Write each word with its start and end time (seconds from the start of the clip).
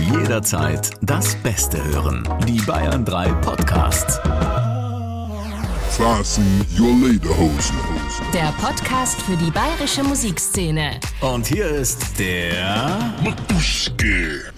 Jederzeit 0.00 0.90
das 1.02 1.34
Beste 1.36 1.82
hören. 1.84 2.28
Die 2.46 2.60
Bayern 2.62 3.04
3 3.04 3.32
Podcasts. 3.34 4.20
Fasten 5.90 6.64
your 6.78 6.94
Lederhosen. 7.08 7.76
Der 8.32 8.52
Podcast 8.60 9.20
für 9.22 9.36
die 9.36 9.50
bayerische 9.50 10.02
Musikszene. 10.02 11.00
Und 11.20 11.46
hier 11.46 11.68
ist 11.68 12.18
der 12.18 13.12
Matuschke. 13.22 14.52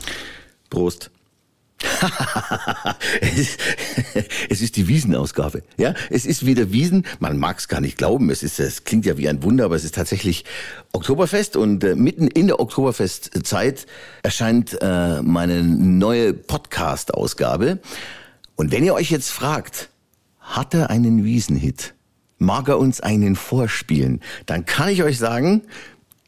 Prost. 0.68 1.10
es 4.49 4.61
ist 4.61 4.77
die 4.77 4.89
Wiesenausgabe. 4.89 5.62
Ja, 5.77 5.95
es 6.11 6.27
ist 6.27 6.46
wieder 6.46 6.73
Wiesen. 6.73 7.07
Man 7.19 7.39
mag 7.39 7.59
es 7.59 7.69
gar 7.69 7.80
nicht 7.80 7.99
glauben. 7.99 8.30
Es 8.30 8.43
ist, 8.43 8.61
es 8.61 8.85
klingt 8.85 9.07
ja 9.07 9.17
wie 9.17 9.29
ein 9.29 9.43
Wunder, 9.43 9.64
aber 9.64 9.77
es 9.77 9.85
ist 9.85 9.95
tatsächlich 9.95 10.45
Oktoberfest 10.93 11.57
und 11.57 11.85
äh, 11.85 11.95
mitten 11.95 12.27
in 12.29 12.46
der 12.46 12.61
Oktoberfestzeit 12.61 13.86
erscheint 14.23 14.79
äh, 14.81 15.23
meine 15.23 15.63
neue 15.63 16.32
Podcast-Ausgabe. 16.32 17.79
Und 18.57 18.72
wenn 18.72 18.85
ihr 18.85 18.94
euch 18.94 19.11
jetzt 19.11 19.30
fragt, 19.30 19.91
hat 20.39 20.75
er 20.75 20.91
einen 20.91 21.25
Wiesenhit? 21.25 21.94
Mag 22.39 22.69
er 22.69 22.79
uns 22.79 23.00
einen 23.00 23.36
vorspielen? 23.36 24.21
Dann 24.46 24.64
kann 24.64 24.89
ich 24.89 25.03
euch 25.03 25.19
sagen, 25.19 25.63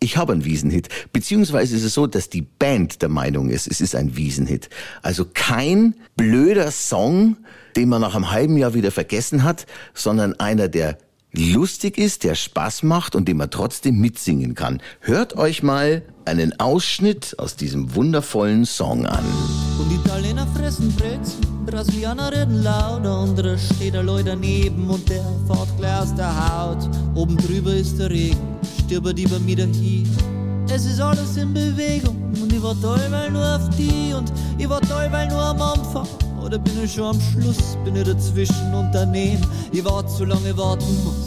ich 0.02 0.16
habe 0.16 0.32
einen 0.32 0.44
Wiesenhit. 0.44 0.88
Beziehungsweise 1.12 1.76
ist 1.76 1.84
es 1.84 1.94
so, 1.94 2.06
dass 2.06 2.28
die 2.28 2.42
Band 2.42 3.02
der 3.02 3.08
Meinung 3.08 3.48
ist, 3.50 3.68
es 3.68 3.80
ist 3.80 3.94
ein 3.94 4.16
Wiesenhit. 4.16 4.68
Also 5.02 5.26
kein 5.32 5.94
blöder 6.16 6.70
Song, 6.70 7.36
den 7.76 7.88
man 7.88 8.00
nach 8.00 8.14
einem 8.14 8.30
halben 8.30 8.56
Jahr 8.56 8.74
wieder 8.74 8.90
vergessen 8.90 9.44
hat, 9.44 9.66
sondern 9.94 10.34
einer, 10.34 10.68
der 10.68 10.98
lustig 11.32 11.98
ist, 11.98 12.24
der 12.24 12.34
Spaß 12.34 12.82
macht 12.82 13.14
und 13.14 13.26
den 13.26 13.38
man 13.38 13.50
trotzdem 13.50 13.98
mitsingen 13.98 14.54
kann. 14.54 14.80
Hört 15.00 15.36
euch 15.36 15.62
mal 15.62 16.02
einen 16.24 16.58
Ausschnitt 16.60 17.38
aus 17.38 17.56
diesem 17.56 17.94
wundervollen 17.94 18.64
Song 18.66 19.06
an. 19.06 19.24
Und 19.78 19.92
Italiener 19.92 20.46
fressen 20.54 20.92
Brezen, 20.92 21.40
Brasilianer 21.66 22.32
reden 22.32 22.62
laut, 22.62 23.06
andere 23.06 23.58
steht 23.58 23.94
der 23.94 24.02
Leute 24.02 24.30
daneben 24.30 24.88
und 24.88 25.08
der 25.08 25.24
fährt 25.46 25.76
gleich 25.78 26.00
aus 26.00 26.14
der 26.14 26.32
Haut. 26.34 26.88
Oben 27.14 27.36
drüber 27.36 27.74
ist 27.74 27.98
der 27.98 28.10
Regen, 28.10 28.56
stirbt 28.84 29.18
die 29.18 29.26
bei 29.26 29.38
mir 29.38 29.66
hier. 29.66 30.06
Es 30.68 30.86
ist 30.86 31.00
alles 31.00 31.36
in 31.36 31.52
Bewegung 31.52 32.32
und 32.40 32.52
ich 32.52 32.62
war 32.62 32.80
toll, 32.80 33.00
weil 33.10 33.30
nur 33.30 33.56
auf 33.56 33.68
die 33.76 34.14
und 34.14 34.32
ich 34.58 34.68
war 34.68 34.80
toll, 34.80 35.08
weil 35.10 35.28
nur 35.28 35.42
am 35.42 35.60
Anfang. 35.60 36.06
Oder 36.44 36.58
bin 36.58 36.84
ich 36.84 36.94
schon 36.94 37.04
am 37.04 37.20
Schluss, 37.20 37.76
bin 37.84 37.96
ich 37.96 38.04
dazwischen 38.04 38.74
und 38.74 38.90
daneben. 38.92 39.46
Ich 39.72 39.84
warte 39.84 40.08
zu 40.08 40.24
lange 40.24 40.56
warten 40.56 41.04
muss. 41.04 41.26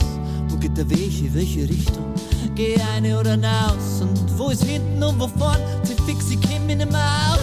Wo 0.50 0.58
geht 0.58 0.78
der 0.78 0.90
Weg, 0.90 1.20
in 1.22 1.34
welche 1.34 1.62
Richtung? 1.62 2.14
Geh 2.54 2.76
eine 2.96 3.20
oder 3.20 3.36
raus 3.42 4.02
und 4.02 4.38
wo 4.38 4.50
ist 4.50 4.64
hinten 4.64 5.02
und 5.02 5.20
wo 5.20 5.28
vorn? 5.28 5.60
Sie 5.84 5.96
fix, 6.06 6.30
ich 6.30 6.40
kenn 6.42 6.66
mich 6.66 6.78
nicht 6.78 6.92
mehr 6.92 7.02
aus. 7.32 7.40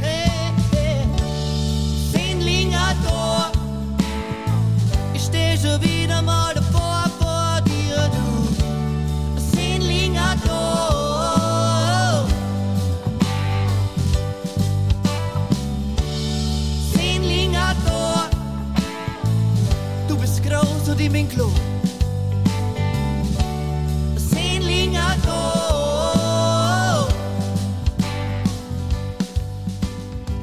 Hey, 0.00 0.52
hey. 0.72 1.06
Ich 5.14 5.22
steh 5.22 5.56
schon 5.56 5.80
wieder 5.80 6.22
mal 6.22 6.59
groß 21.12 21.42
und 21.44 21.69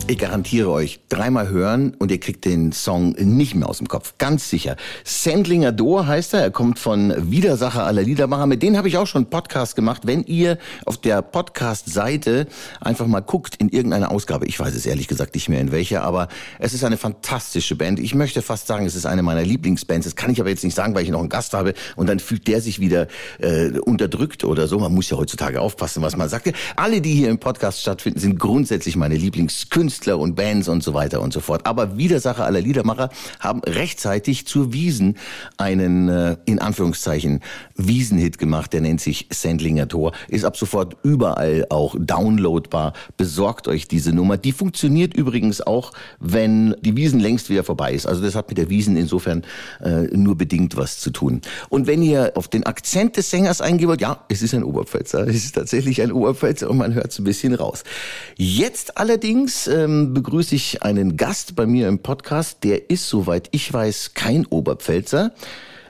Ich 0.10 0.18
garantiere 0.18 0.70
euch, 0.70 1.02
dreimal 1.10 1.50
hören 1.50 1.94
und 2.00 2.12
ihr 2.12 2.20
kriegt 2.22 2.46
den 2.46 2.72
Song 2.72 3.12
nicht 3.20 3.56
mehr 3.56 3.68
aus 3.68 3.80
dem 3.80 3.90
Kopf. 3.90 4.14
Ganz 4.18 4.50
sicher. 4.50 4.78
Sendlinger 5.04 5.74
Dor 5.74 6.08
heißt 6.08 6.34
er. 6.34 6.40
Er 6.40 6.52
kommt 6.52 6.80
von 6.80 7.14
Widersacher 7.30 7.84
aller 7.84 8.04
Liedermacher. 8.04 8.46
Mit 8.46 8.64
denen 8.64 8.78
habe 8.78 8.88
ich 8.88 8.96
auch 8.98 9.06
schon 9.06 9.30
Podcast 9.30 9.76
gemacht. 9.76 10.04
Wenn 10.06 10.24
ihr 10.24 10.60
auf 10.86 10.96
der 10.96 11.22
Podcast-Seite 11.22 12.48
einfach 12.80 13.06
mal 13.06 13.20
guckt 13.20 13.58
in 13.58 13.68
irgendeine 13.68 14.10
Ausgabe, 14.10 14.46
ich 14.46 14.58
weiß 14.58 14.76
es 14.76 14.86
ehrlich 14.86 15.10
gesagt 15.10 15.36
nicht 15.36 15.50
mehr 15.50 15.60
in 15.60 15.74
welcher, 15.74 16.04
aber 16.04 16.30
es 16.58 16.74
ist 16.74 16.86
eine 16.86 16.96
fantastische 16.96 17.76
Band. 17.76 18.00
Ich 18.00 18.16
möchte 18.16 18.42
fast 18.42 18.68
sagen, 18.68 18.86
es 18.86 18.96
ist 18.96 19.06
eine 19.06 19.24
meiner 19.24 19.44
Lieblingsbands. 19.44 20.06
Das 20.06 20.16
kann 20.16 20.32
ich 20.32 20.40
aber 20.40 20.50
jetzt 20.50 20.64
nicht 20.64 20.76
sagen, 20.76 20.96
weil 20.96 21.04
ich 21.04 21.10
noch 21.10 21.20
einen 21.20 21.28
Gast 21.28 21.54
habe 21.54 21.74
und 21.98 22.08
dann 22.08 22.20
fühlt 22.20 22.48
der 22.48 22.62
sich 22.62 22.80
wieder 22.80 23.08
äh, 23.40 23.78
unterdrückt 23.80 24.46
oder 24.46 24.70
so. 24.70 24.80
Man 24.80 24.94
muss 24.94 25.10
ja 25.10 25.18
heutzutage 25.18 25.60
aufpassen, 25.60 26.02
was 26.02 26.16
man 26.16 26.30
sagt. 26.30 26.54
Alle, 26.78 27.02
die 27.02 27.14
hier 27.14 27.30
im 27.30 27.40
Podcast 27.40 27.82
stattfinden, 27.82 28.20
sind 28.22 28.40
grundsätzlich 28.40 28.96
meine 28.96 29.18
Lieblingskünstler 29.18 29.97
und 30.06 30.36
Bands 30.36 30.68
und 30.68 30.84
so 30.84 30.94
weiter 30.94 31.22
und 31.22 31.34
so 31.34 31.40
fort. 31.40 31.66
Aber 31.66 31.98
Widersacher 31.98 32.46
aller 32.46 32.62
Liedermacher 32.62 33.10
haben 33.40 33.62
rechtzeitig 33.64 34.46
zur 34.46 34.74
Wiesen 34.74 35.18
einen, 35.58 36.10
äh, 36.10 36.38
in 36.46 36.60
Anführungszeichen, 36.60 37.42
Wiesenhit 37.76 38.38
gemacht. 38.38 38.74
Der 38.74 38.82
nennt 38.82 39.02
sich 39.02 39.28
Sendlinger 39.32 39.88
Tor. 39.88 40.12
Ist 40.28 40.46
ab 40.46 40.58
sofort 40.58 40.98
überall 41.04 41.66
auch 41.70 41.96
downloadbar. 42.00 42.94
Besorgt 43.18 43.68
euch 43.68 43.88
diese 43.88 44.14
Nummer. 44.14 44.38
Die 44.38 44.52
funktioniert 44.52 45.16
übrigens 45.16 45.62
auch, 45.62 45.92
wenn 46.20 46.76
die 46.82 46.96
Wiesen 46.96 47.20
längst 47.20 47.50
wieder 47.50 47.64
vorbei 47.64 47.94
ist. 47.94 48.06
Also 48.06 48.22
das 48.22 48.36
hat 48.36 48.50
mit 48.50 48.58
der 48.58 48.70
Wiesen 48.70 48.96
insofern 48.96 49.44
äh, 49.82 50.04
nur 50.16 50.36
bedingt 50.36 50.78
was 50.78 51.00
zu 51.00 51.12
tun. 51.12 51.42
Und 51.70 51.88
wenn 51.88 52.02
ihr 52.02 52.34
auf 52.36 52.48
den 52.48 52.66
Akzent 52.66 53.18
des 53.18 53.30
Sängers 53.30 53.62
eingehen 53.62 53.88
wollt, 53.88 54.02
ja, 54.02 54.26
es 54.30 54.42
ist 54.42 54.54
ein 54.54 54.64
Oberpfälzer. 54.64 55.28
Es 55.28 55.36
ist 55.36 55.56
tatsächlich 55.56 56.02
ein 56.02 56.12
Oberpfälzer 56.12 56.70
und 56.70 56.78
man 56.78 56.94
hört 56.94 57.12
es 57.12 57.20
ein 57.20 57.24
bisschen 57.24 57.54
raus. 57.54 57.84
Jetzt 58.36 58.98
allerdings 58.98 59.68
ähm, 59.88 60.14
begrüße 60.14 60.56
ich 60.56 60.84
einen 60.84 61.18
Gast 61.18 61.56
bei 61.56 61.66
mir 61.66 61.88
im 61.88 62.00
Podcast. 62.00 62.64
Der 62.64 62.90
ist, 62.90 63.08
soweit 63.10 63.50
ich 63.52 63.72
weiß, 63.72 64.12
kein 64.14 64.46
Oberpfälzer. 64.46 65.32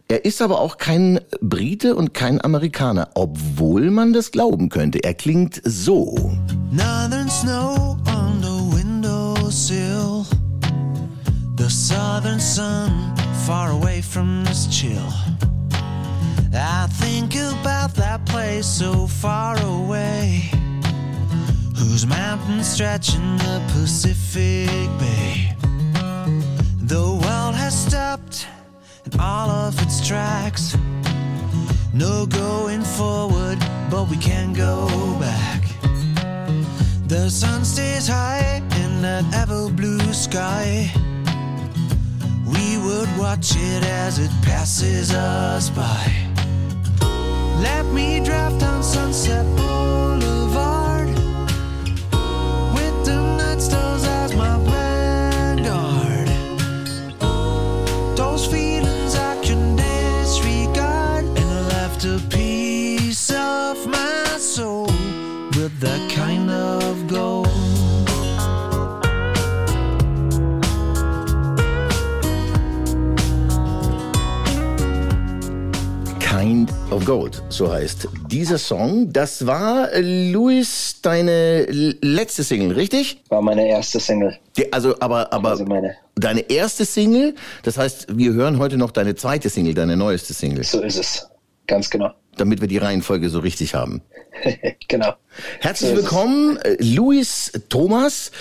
Er 0.08 0.24
ist 0.24 0.42
aber 0.42 0.62
auch 0.62 0.78
kein 0.78 1.20
Brite 1.42 1.96
und 1.96 2.14
kein 2.14 2.42
Amerikaner, 2.42 3.10
obwohl 3.16 3.92
man 3.92 4.14
das 4.14 4.32
glauben 4.32 4.70
könnte. 4.70 5.04
Er 5.04 5.14
klingt 5.14 5.62
so. 5.66 6.32
Northern 6.72 7.30
snow 7.30 7.98
on 8.16 8.42
the 8.42 8.78
windowsill. 8.78 10.26
The 11.58 11.70
southern 11.70 12.40
sun 12.40 12.92
far 13.46 13.72
away 13.72 14.02
from 14.02 14.46
this 14.46 14.68
chill. 14.70 15.12
I 16.54 16.88
think 17.02 17.36
about 17.36 17.94
that 17.96 18.26
place 18.26 18.66
so 18.66 19.08
far 19.08 19.58
away. 19.58 20.07
Whose 21.98 22.06
mountains 22.06 22.68
stretch 22.68 23.16
in 23.16 23.38
the 23.38 23.60
Pacific 23.74 24.88
Bay. 25.00 25.56
The 26.84 27.02
world 27.02 27.56
has 27.56 27.74
stopped 27.76 28.46
in 29.04 29.20
all 29.20 29.50
of 29.50 29.82
its 29.82 30.08
tracks. 30.08 30.78
No 31.96 32.28
going 32.28 32.84
forward, 32.84 33.58
but 33.90 34.08
we 34.12 34.18
can 34.18 34.54
go 34.54 34.88
back. 35.20 35.64
The 37.08 37.32
sun 37.32 37.66
stays 37.66 38.08
high 38.08 38.62
in 38.76 39.02
that 39.02 39.26
ever 39.34 39.68
blue 39.72 40.14
sky. 40.14 40.92
We 42.46 42.78
would 42.78 43.10
watch 43.18 43.56
it 43.56 43.84
as 43.84 44.20
it 44.20 44.30
passes 44.44 45.16
us 45.16 45.72
by. 45.72 46.14
Let 47.60 47.86
me 47.88 48.20
drive 48.20 48.60
down 48.60 48.84
Sunset 48.84 49.48
Gold, 77.08 77.42
so 77.48 77.72
heißt 77.72 78.10
dieser 78.30 78.58
Song. 78.58 79.14
Das 79.14 79.48
war, 79.48 79.94
äh, 79.94 80.02
Louis, 80.02 81.00
deine 81.02 81.64
letzte 82.02 82.44
Single, 82.44 82.74
richtig? 82.74 83.24
War 83.30 83.42
meine 83.42 83.66
erste 83.66 84.02
Single. 84.02 84.38
Die, 84.58 84.74
also, 84.74 84.94
aber, 85.00 85.32
aber 85.32 85.52
Also 85.52 85.66
deine 86.16 86.42
erste 86.50 86.84
Single, 86.84 87.34
das 87.64 87.78
heißt, 87.78 88.18
wir 88.18 88.34
hören 88.34 88.60
heute 88.60 88.76
noch 88.76 88.92
deine 88.92 89.16
zweite 89.16 89.50
Single, 89.50 89.74
deine 89.74 89.96
neueste 89.96 90.34
Single, 90.34 90.66
So 90.66 90.82
ist 90.82 90.98
es. 90.98 91.30
Ganz 91.66 91.90
genau. 91.90 92.12
damit 92.36 92.60
wir 92.60 92.68
die 92.68 92.78
Reihenfolge 92.78 93.30
so 93.30 93.40
richtig 93.40 93.74
haben. 93.74 94.02
genau. 94.90 95.14
Herzlich 95.62 95.92
So 95.92 95.96
es. 95.96 96.02
willkommen, 96.02 96.58
äh, 96.58 96.76
Luis 96.82 97.54
Thomas. 97.70 98.32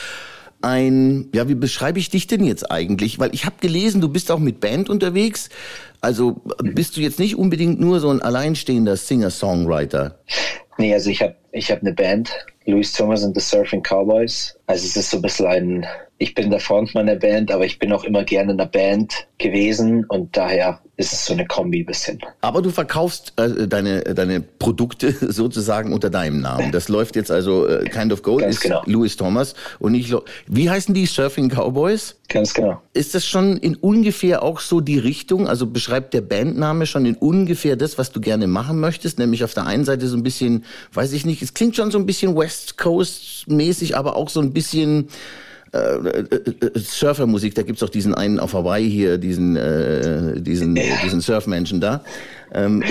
Ein, 0.66 1.28
ja, 1.32 1.48
wie 1.48 1.54
beschreibe 1.54 2.00
ich 2.00 2.10
dich 2.10 2.26
denn 2.26 2.42
jetzt 2.42 2.72
eigentlich? 2.72 3.20
Weil 3.20 3.32
ich 3.32 3.46
habe 3.46 3.54
gelesen, 3.60 4.00
du 4.00 4.08
bist 4.08 4.32
auch 4.32 4.40
mit 4.40 4.58
Band 4.58 4.90
unterwegs. 4.90 5.48
Also 6.00 6.40
bist 6.60 6.96
du 6.96 7.02
jetzt 7.02 7.20
nicht 7.20 7.36
unbedingt 7.36 7.78
nur 7.78 8.00
so 8.00 8.10
ein 8.10 8.20
alleinstehender 8.20 8.96
Singer-Songwriter? 8.96 10.18
Nee, 10.76 10.92
also 10.92 11.08
ich 11.08 11.22
habe 11.22 11.36
ich 11.52 11.70
hab 11.70 11.82
eine 11.82 11.92
Band, 11.92 12.32
Louis 12.64 12.90
Thomas 12.92 13.22
and 13.22 13.36
the 13.36 13.40
Surfing 13.40 13.80
Cowboys. 13.80 14.58
Also 14.66 14.86
es 14.86 14.96
ist 14.96 15.10
so 15.10 15.18
ein 15.18 15.22
bisschen 15.22 15.46
ein, 15.46 15.86
ich 16.18 16.34
bin 16.34 16.50
der 16.50 16.60
Frontmann 16.60 17.06
der 17.06 17.16
Band, 17.16 17.50
aber 17.50 17.66
ich 17.66 17.78
bin 17.78 17.92
auch 17.92 18.04
immer 18.04 18.24
gerne 18.24 18.52
in 18.52 18.58
der 18.58 18.66
Band 18.66 19.26
gewesen 19.38 20.04
und 20.06 20.36
daher 20.36 20.80
ist 20.96 21.12
es 21.12 21.26
so 21.26 21.34
eine 21.34 21.46
Kombi 21.46 21.82
bisschen. 21.82 22.18
Aber 22.40 22.62
du 22.62 22.70
verkaufst 22.70 23.34
äh, 23.36 23.68
deine, 23.68 24.02
deine 24.02 24.40
Produkte 24.40 25.12
sozusagen 25.20 25.92
unter 25.92 26.08
deinem 26.08 26.40
Namen. 26.40 26.72
Das 26.72 26.88
läuft 26.88 27.16
jetzt 27.16 27.30
also 27.30 27.68
äh, 27.68 27.84
Kind 27.84 28.14
of 28.14 28.22
Gold, 28.22 28.40
Ganz 28.40 28.56
ist 28.56 28.62
genau. 28.62 28.82
Louis 28.86 29.16
Thomas 29.16 29.54
und 29.78 29.92
nicht, 29.92 30.08
Lo 30.08 30.24
wie 30.46 30.70
heißen 30.70 30.94
die 30.94 31.04
Surfing 31.04 31.50
Cowboys? 31.50 32.16
Ganz 32.28 32.54
genau. 32.54 32.80
Ist 32.94 33.14
das 33.14 33.26
schon 33.26 33.58
in 33.58 33.76
ungefähr 33.76 34.42
auch 34.42 34.60
so 34.60 34.80
die 34.80 34.98
Richtung? 34.98 35.46
Also 35.46 35.66
beschreibt 35.66 36.14
der 36.14 36.22
Bandname 36.22 36.86
schon 36.86 37.04
in 37.04 37.14
ungefähr 37.14 37.76
das, 37.76 37.98
was 37.98 38.10
du 38.10 38.20
gerne 38.22 38.46
machen 38.46 38.80
möchtest? 38.80 39.18
Nämlich 39.18 39.44
auf 39.44 39.52
der 39.52 39.66
einen 39.66 39.84
Seite 39.84 40.08
so 40.08 40.16
ein 40.16 40.22
bisschen, 40.22 40.64
weiß 40.94 41.12
ich 41.12 41.26
nicht, 41.26 41.42
es 41.42 41.52
klingt 41.52 41.76
schon 41.76 41.90
so 41.90 41.98
ein 41.98 42.06
bisschen 42.06 42.34
West 42.36 42.78
Coast 42.78 43.48
mäßig, 43.48 43.96
aber 43.96 44.16
auch 44.16 44.30
so 44.30 44.40
ein 44.40 44.54
bisschen 44.54 45.08
Surfermusik. 46.74 47.54
Da 47.54 47.62
gibt's 47.62 47.82
auch 47.82 47.88
diesen 47.88 48.14
einen 48.14 48.38
auf 48.38 48.54
Hawaii 48.54 48.88
hier, 48.88 49.18
diesen, 49.18 49.56
äh, 49.56 50.40
diesen, 50.40 50.74
diesen 50.74 51.20
Surfmenschen 51.20 51.80
da. 51.80 52.02
Ähm, 52.52 52.82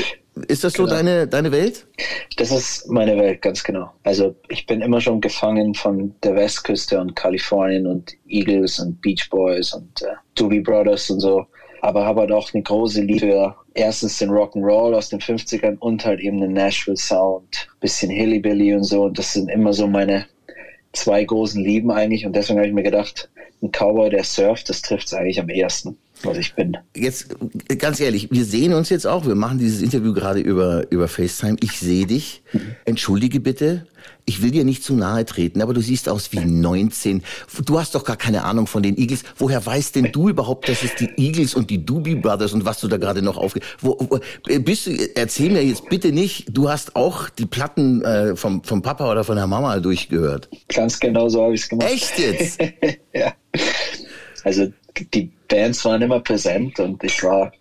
ist 0.47 0.65
das 0.65 0.73
so 0.73 0.83
Genau. 0.83 0.95
deine, 0.95 1.27
deine 1.27 1.51
Welt? 1.51 1.87
Das 2.35 2.51
ist 2.51 2.89
meine 2.89 3.15
Welt, 3.17 3.41
ganz 3.41 3.63
genau. 3.63 3.91
Also 4.03 4.35
ich 4.49 4.65
bin 4.65 4.81
immer 4.81 4.99
schon 4.99 5.21
gefangen 5.21 5.73
von 5.73 6.13
der 6.23 6.35
Westküste 6.35 6.99
und 6.99 7.15
Kalifornien 7.15 7.87
und 7.87 8.11
Eagles 8.27 8.79
und 8.79 9.01
Beach 9.01 9.29
Boys 9.29 9.73
und 9.73 10.01
äh, 10.01 10.07
Doobie 10.35 10.59
Brothers 10.59 11.09
und 11.09 11.21
so. 11.21 11.45
Aber 11.81 12.05
habe 12.05 12.21
halt 12.21 12.31
auch 12.31 12.53
eine 12.53 12.63
große 12.63 13.01
Liebe 13.01 13.19
für 13.19 13.55
erstens 13.75 14.17
den 14.17 14.29
Rock'n'Roll 14.29 14.95
aus 14.95 15.09
den 15.09 15.19
50ern 15.19 15.77
und 15.77 16.03
halt 16.05 16.19
eben 16.19 16.41
den 16.41 16.53
Nashville 16.53 16.97
Sound, 16.97 17.67
bisschen 17.79 18.09
Hillybilly 18.09 18.73
und 18.73 18.83
so. 18.83 19.03
Und 19.03 19.17
das 19.17 19.33
sind 19.33 19.49
immer 19.49 19.71
so 19.71 19.87
meine 19.87 20.25
zwei 20.95 21.23
großen 21.23 21.63
Lieben 21.63 21.91
eigentlich. 21.91 22.25
Und 22.25 22.35
deswegen 22.35 22.59
habe 22.59 22.67
ich 22.67 22.73
mir 22.73 22.83
gedacht, 22.83 23.29
ein 23.61 23.71
Cowboy, 23.71 24.09
der 24.09 24.23
surft, 24.23 24.69
das 24.69 24.81
trifft 24.81 25.07
es 25.07 25.13
eigentlich 25.13 25.39
am 25.39 25.49
ehesten, 25.49 25.97
was 26.25 26.37
ich 26.37 26.53
bin. 26.55 26.77
Jetzt 26.95 27.35
ganz 27.77 27.99
ehrlich, 27.99 28.29
wir 28.31 28.45
sehen 28.45 28.73
uns 28.73 28.89
jetzt 28.89 29.07
auch. 29.07 29.25
Wir 29.25 29.35
machen 29.35 29.59
dieses 29.59 29.81
Interview 29.81 30.13
gerade 30.13 30.39
über, 30.39 30.91
über 30.91 31.07
FaceTime. 31.07 31.57
Ich 31.61 31.79
sehe 31.79 32.05
dich. 32.05 32.43
Entschuldige 32.85 33.39
bitte. 33.39 33.87
Ich 34.27 34.41
will 34.41 34.51
dir 34.51 34.63
nicht 34.63 34.83
zu 34.83 34.95
nahe 34.95 35.23
treten, 35.25 35.61
aber 35.61 35.73
du 35.73 35.81
siehst 35.81 36.09
aus 36.09 36.31
wie 36.31 36.39
19. 36.39 37.23
Du 37.65 37.79
hast 37.79 37.93
doch 37.93 38.03
gar 38.03 38.17
keine 38.17 38.43
Ahnung 38.43 38.65
von 38.65 38.81
den 38.81 38.97
Eagles. 38.97 39.23
Woher 39.37 39.63
weißt 39.63 39.95
denn 39.95 40.11
du 40.11 40.29
überhaupt, 40.29 40.67
dass 40.67 40.83
es 40.83 40.95
die 40.95 41.09
Eagles 41.17 41.53
und 41.53 41.69
die 41.69 41.85
Doobie 41.85 42.15
Brothers 42.15 42.53
und 42.53 42.65
was 42.65 42.79
du 42.79 42.87
da 42.87 42.97
gerade 42.97 43.21
noch 43.21 43.37
aufge... 43.37 43.59
Wo, 43.79 43.97
wo, 43.99 44.19
äh, 44.47 44.59
bist 44.59 44.87
du, 44.87 44.91
erzähl 45.15 45.51
mir 45.51 45.63
jetzt 45.63 45.89
bitte 45.89 46.11
nicht, 46.11 46.47
du 46.49 46.69
hast 46.69 46.95
auch 46.95 47.29
die 47.29 47.45
Platten 47.45 48.03
äh, 48.03 48.35
vom, 48.35 48.63
vom 48.63 48.81
Papa 48.81 49.11
oder 49.11 49.23
von 49.23 49.35
der 49.35 49.47
Mama 49.47 49.79
durchgehört. 49.79 50.49
Ganz 50.73 50.99
genau 50.99 51.29
so 51.29 51.43
habe 51.43 51.53
ich 51.53 51.61
es 51.61 51.69
gemacht. 51.69 51.91
Echt 51.91 52.17
jetzt? 52.17 52.59
ja. 53.13 53.33
Also 54.43 54.71
die 55.13 55.31
Bands 55.47 55.85
waren 55.85 56.01
immer 56.01 56.19
präsent 56.19 56.79
und 56.79 57.03
ich 57.03 57.23
war 57.23 57.51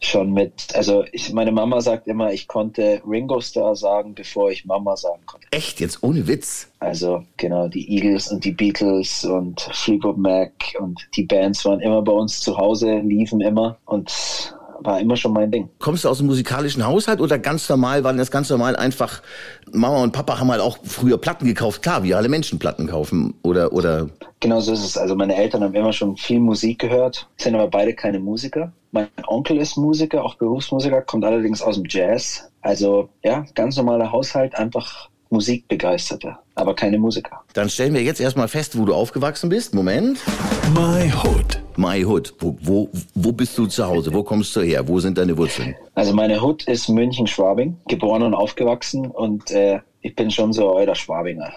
schon 0.00 0.32
mit, 0.32 0.74
also 0.74 1.04
ich, 1.12 1.32
meine 1.32 1.52
Mama 1.52 1.80
sagt 1.80 2.06
immer, 2.06 2.32
ich 2.32 2.46
konnte 2.46 3.00
Ringo 3.08 3.40
Starr 3.40 3.74
sagen, 3.74 4.14
bevor 4.14 4.50
ich 4.50 4.64
Mama 4.64 4.96
sagen 4.96 5.22
konnte. 5.26 5.46
Echt 5.50 5.80
jetzt? 5.80 6.02
Ohne 6.02 6.26
Witz? 6.26 6.70
Also 6.78 7.24
genau, 7.36 7.68
die 7.68 7.90
Eagles 7.90 8.30
und 8.30 8.44
die 8.44 8.52
Beatles 8.52 9.24
und 9.24 9.60
Fleetwood 9.60 10.18
Mac 10.18 10.52
und 10.78 11.08
die 11.16 11.24
Bands 11.24 11.64
waren 11.64 11.80
immer 11.80 12.02
bei 12.02 12.12
uns 12.12 12.40
zu 12.40 12.56
Hause, 12.56 12.98
liefen 12.98 13.40
immer 13.40 13.78
und 13.86 14.53
war 14.80 15.00
immer 15.00 15.16
schon 15.16 15.32
mein 15.32 15.50
Ding. 15.50 15.68
Kommst 15.78 16.04
du 16.04 16.08
aus 16.08 16.20
einem 16.20 16.28
musikalischen 16.28 16.86
Haushalt 16.86 17.20
oder 17.20 17.38
ganz 17.38 17.68
normal, 17.68 18.04
waren 18.04 18.18
das 18.18 18.30
ganz 18.30 18.50
normal 18.50 18.76
einfach, 18.76 19.22
Mama 19.72 20.02
und 20.02 20.12
Papa 20.12 20.38
haben 20.38 20.50
halt 20.50 20.60
auch 20.60 20.78
früher 20.84 21.18
Platten 21.18 21.46
gekauft, 21.46 21.82
klar, 21.82 22.02
wie 22.02 22.14
alle 22.14 22.28
Menschen 22.28 22.58
Platten 22.58 22.86
kaufen 22.86 23.34
oder, 23.42 23.72
oder, 23.72 24.08
Genau 24.44 24.60
so 24.60 24.74
ist 24.74 24.84
es. 24.84 24.98
Also 24.98 25.14
meine 25.14 25.34
Eltern 25.34 25.62
haben 25.62 25.74
immer 25.74 25.94
schon 25.94 26.18
viel 26.18 26.38
Musik 26.38 26.78
gehört, 26.78 27.26
sind 27.38 27.54
aber 27.54 27.68
beide 27.68 27.94
keine 27.94 28.18
Musiker. 28.18 28.72
Mein 28.92 29.08
Onkel 29.26 29.56
ist 29.56 29.78
Musiker, 29.78 30.22
auch 30.22 30.34
Berufsmusiker, 30.34 31.00
kommt 31.00 31.24
allerdings 31.24 31.62
aus 31.62 31.76
dem 31.76 31.84
Jazz. 31.88 32.50
Also 32.60 33.08
ja, 33.22 33.46
ganz 33.54 33.78
normaler 33.78 34.12
Haushalt, 34.12 34.54
einfach 34.54 35.08
Musikbegeisterter, 35.30 36.40
aber 36.56 36.74
keine 36.74 36.98
Musiker. 36.98 37.42
dann 37.54 37.70
stellen 37.70 37.94
wir 37.94 38.02
jetzt 38.02 38.20
erstmal 38.20 38.48
fest, 38.48 38.78
wo 38.78 38.84
du 38.84 38.92
aufgewachsen 38.92 39.48
bist. 39.48 39.74
Moment. 39.74 40.18
My 40.74 41.10
Hood. 41.10 41.63
My 41.78 42.04
Hood. 42.04 42.34
Wo, 42.38 42.56
wo, 42.60 42.90
wo 43.14 43.32
bist 43.32 43.56
du 43.58 43.66
zu 43.66 43.86
Hause? 43.86 44.12
Wo 44.12 44.22
kommst 44.22 44.54
du 44.56 44.60
her? 44.60 44.86
Wo 44.86 45.00
sind 45.00 45.18
deine 45.18 45.36
Wurzeln? 45.36 45.74
Also 45.94 46.14
meine 46.14 46.40
Hut 46.40 46.64
ist 46.64 46.88
München-Schwabing, 46.88 47.76
geboren 47.88 48.22
und 48.22 48.34
aufgewachsen 48.34 49.06
und 49.06 49.50
äh, 49.50 49.80
ich 50.00 50.14
bin 50.14 50.30
schon 50.30 50.52
so 50.52 50.74
euer 50.74 50.94
Schwabinger. 50.94 51.52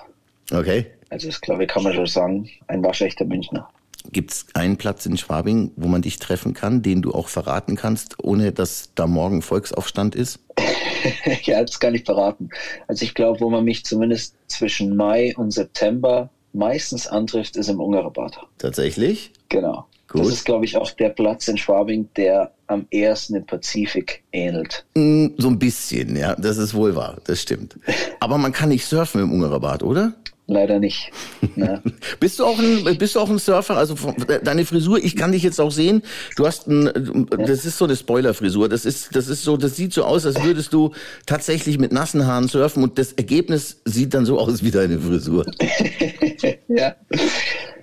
Okay. 0.52 0.88
Also 1.10 1.28
das 1.28 1.42
glaube 1.42 1.64
ich 1.64 1.70
kann 1.70 1.84
man 1.84 1.94
schon 1.94 2.06
sagen, 2.06 2.50
ein 2.68 2.84
waschechter 2.84 3.26
Münchner. 3.26 3.70
Gibt's 4.12 4.46
einen 4.54 4.78
Platz 4.78 5.06
in 5.06 5.18
Schwabing, 5.18 5.72
wo 5.76 5.88
man 5.88 6.02
dich 6.02 6.18
treffen 6.18 6.54
kann, 6.54 6.82
den 6.82 7.02
du 7.02 7.14
auch 7.14 7.28
verraten 7.28 7.76
kannst, 7.76 8.24
ohne 8.24 8.52
dass 8.52 8.92
da 8.96 9.08
morgen 9.08 9.42
Volksaufstand 9.42 10.16
ist? 10.16 10.40
ja, 11.44 11.62
das 11.62 11.80
kann 11.80 11.96
ich 11.96 12.04
verraten. 12.04 12.50
Also 12.88 13.04
ich 13.04 13.14
glaube, 13.14 13.42
wo 13.42 13.50
man 13.50 13.66
mich 13.66 13.86
zumindest 13.86 14.36
zwischen 14.48 14.96
Mai 14.96 15.34
und 15.36 15.52
September 15.52 16.30
meistens 16.54 17.08
antrifft, 17.08 17.58
ist 17.58 17.70
im 17.70 17.80
Ungarerbad. 17.80 18.40
Tatsächlich? 18.58 19.32
Genau. 19.50 19.86
Gut. 20.08 20.22
Das 20.22 20.30
ist, 20.30 20.46
glaube 20.46 20.66
ich, 20.66 20.78
auch 20.78 20.90
der 20.92 21.10
Platz 21.10 21.48
in 21.50 21.58
Schwabing, 21.58 22.08
der 22.16 22.52
am 22.68 22.86
ehesten 22.92 23.34
dem 23.34 23.46
Pazifik 23.46 24.24
ähnelt. 24.32 24.86
Mm, 24.96 25.28
So 25.38 25.50
ein 25.50 25.60
bisschen, 25.60 26.16
ja, 26.16 26.36
das 26.36 26.58
ist 26.58 26.74
wohl 26.74 26.96
wahr, 26.96 27.18
das 27.26 27.42
stimmt. 27.42 27.78
Aber 28.20 28.38
man 28.38 28.52
kann 28.54 28.70
nicht 28.70 28.86
surfen 28.86 29.22
im 29.22 29.32
Ungarerbad, 29.32 29.84
oder? 29.84 30.14
Leider 30.50 30.80
nicht. 30.80 31.12
Ne? 31.58 31.84
Bist 32.22 32.40
du 32.40 32.46
auch 32.46 32.58
ein, 32.58 32.98
bist 32.98 33.16
du 33.16 33.20
auch 33.20 33.30
ein 33.30 33.38
Surfer? 33.38 33.76
Also 33.76 33.98
von- 33.98 34.16
deine 34.46 34.66
Frisur, 34.66 34.98
ich 34.98 35.18
kann 35.18 35.34
dich 35.34 35.44
jetzt 35.44 35.60
auch 35.60 35.72
sehen. 35.72 36.04
Du 36.38 36.48
hast 36.48 36.68
ein, 36.70 37.28
das 37.46 37.66
ist 37.66 37.78
so 37.78 37.84
eine 37.84 37.98
Spoilerfrisur. 37.98 38.70
Das 38.70 38.86
ist, 38.86 39.14
das 39.14 39.28
ist 39.28 39.44
so, 39.44 39.58
das 39.58 39.76
sieht 39.76 39.92
so 39.92 40.06
aus, 40.06 40.26
als 40.26 40.42
würdest 40.42 40.72
du 40.72 40.92
tatsächlich 41.26 41.78
mit 41.80 41.92
nassen 41.92 42.26
Haaren 42.26 42.48
surfen 42.48 42.82
und 42.82 42.98
das 42.98 43.12
Ergebnis 43.12 43.82
sieht 43.84 44.14
dann 44.14 44.26
so 44.26 44.40
aus 44.40 44.64
wie 44.64 44.72
deine 44.72 44.98
Frisur. 45.00 45.46
ja. 46.70 46.96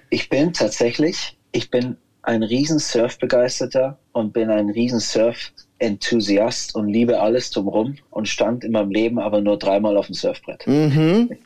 Ich 0.09 0.31
bin 0.31 0.55
tatsächlich, 0.55 1.37
ich 1.53 1.70
bin 1.70 1.99
ein 2.25 2.43
riesen 2.43 2.79
Surfbegeisterter 2.79 3.99
und 4.12 4.32
bin 4.32 4.50
ein 4.50 4.71
riesen 4.71 5.00
Surf-Enthusiast 5.00 6.75
und 6.75 6.88
liebe 6.88 7.21
alles 7.21 7.50
drumherum 7.50 7.97
und 8.11 8.29
stand 8.29 8.65
in 8.65 8.73
meinem 8.73 8.91
Leben 8.91 9.19
aber 9.19 9.41
nur 9.41 9.59
dreimal 9.59 9.97
auf 9.97 10.06
dem 10.06 10.15
Surfbrett. 10.15 10.65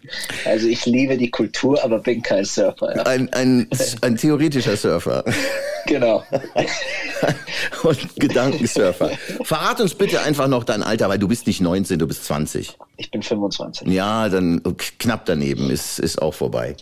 Also 0.45 0.69
ich 0.69 0.87
liebe 0.87 1.17
die 1.17 1.31
Kultur, 1.31 1.83
aber 1.83 1.99
bin 1.99 2.23
kein 2.23 2.45
Surfer. 2.45 2.97
Ja. 2.97 3.03
Ein, 3.05 3.33
ein, 3.33 3.69
ein 4.03 4.17
theoretischer 4.17 4.77
Surfer 4.77 5.25
Genau. 5.89 6.23
und 7.83 8.17
Gedankensurfer. 8.17 9.11
Verrat 9.43 9.81
uns 9.81 9.95
bitte 9.95 10.21
einfach 10.21 10.47
noch 10.47 10.65
dein 10.65 10.83
Alter, 10.83 11.09
weil 11.09 11.19
du 11.19 11.27
bist 11.27 11.47
nicht 11.47 11.61
19, 11.61 11.99
du 11.99 12.07
bist 12.07 12.25
20. 12.25 12.77
Ich 12.99 13.11
bin 13.11 13.23
25. 13.23 13.89
Ja, 13.89 14.29
dann 14.29 14.63
knapp 14.99 15.25
daneben 15.25 15.71
ist, 15.71 15.99
ist 15.99 16.21
auch 16.21 16.35
vorbei. 16.35 16.77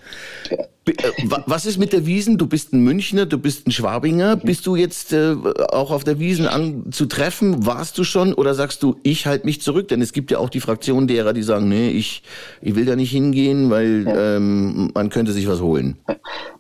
Ja. 0.51 0.67
Äh, 0.87 0.95
wa- 1.25 1.43
Was 1.47 1.67
ist 1.67 1.79
mit 1.79 1.93
der 1.93 2.07
Wiesen? 2.07 2.39
Du 2.39 2.47
bist 2.47 2.73
ein 2.73 2.81
Münchner, 2.81 3.27
du 3.27 3.39
bist 3.39 3.67
ein 3.67 3.73
Schwabinger. 3.73 4.37
Bist 4.37 4.67
du 4.67 4.77
jetzt 4.77 5.13
äh, 5.13 5.35
auch 5.73 5.91
auf 5.91 6.05
der 6.05 6.19
Wiesen 6.21 6.47
anzutreffen? 6.47 7.67
Warst 7.67 7.99
du 7.99 8.05
schon 8.05 8.35
oder 8.35 8.55
sagst 8.55 8.83
du, 8.83 8.97
ich 9.03 9.27
halte 9.27 9.47
mich 9.47 9.61
zurück? 9.61 9.89
Denn 9.89 10.01
es 10.01 10.13
gibt 10.13 10.31
ja 10.31 10.39
auch 10.39 10.49
die 10.51 10.61
Fraktion 10.61 11.07
derer, 11.09 11.33
die 11.33 11.43
sagen, 11.43 11.69
nee, 11.69 11.89
ich, 11.91 12.23
ich 12.63 12.75
will 12.77 12.85
da 12.85 12.95
nicht 12.97 13.11
hingehen, 13.11 13.71
weil 13.71 14.07
ähm, 14.09 14.91
man 14.95 15.09
könnte 15.11 15.33
sich 15.33 15.49
was 15.49 15.61
holen. 15.61 15.97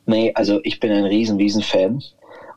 Nee, 0.07 0.33
also 0.35 0.61
ich 0.65 0.81
bin 0.81 0.91
ein 0.93 1.05
riesen 1.05 1.39
Wiesen-Fan 1.39 2.03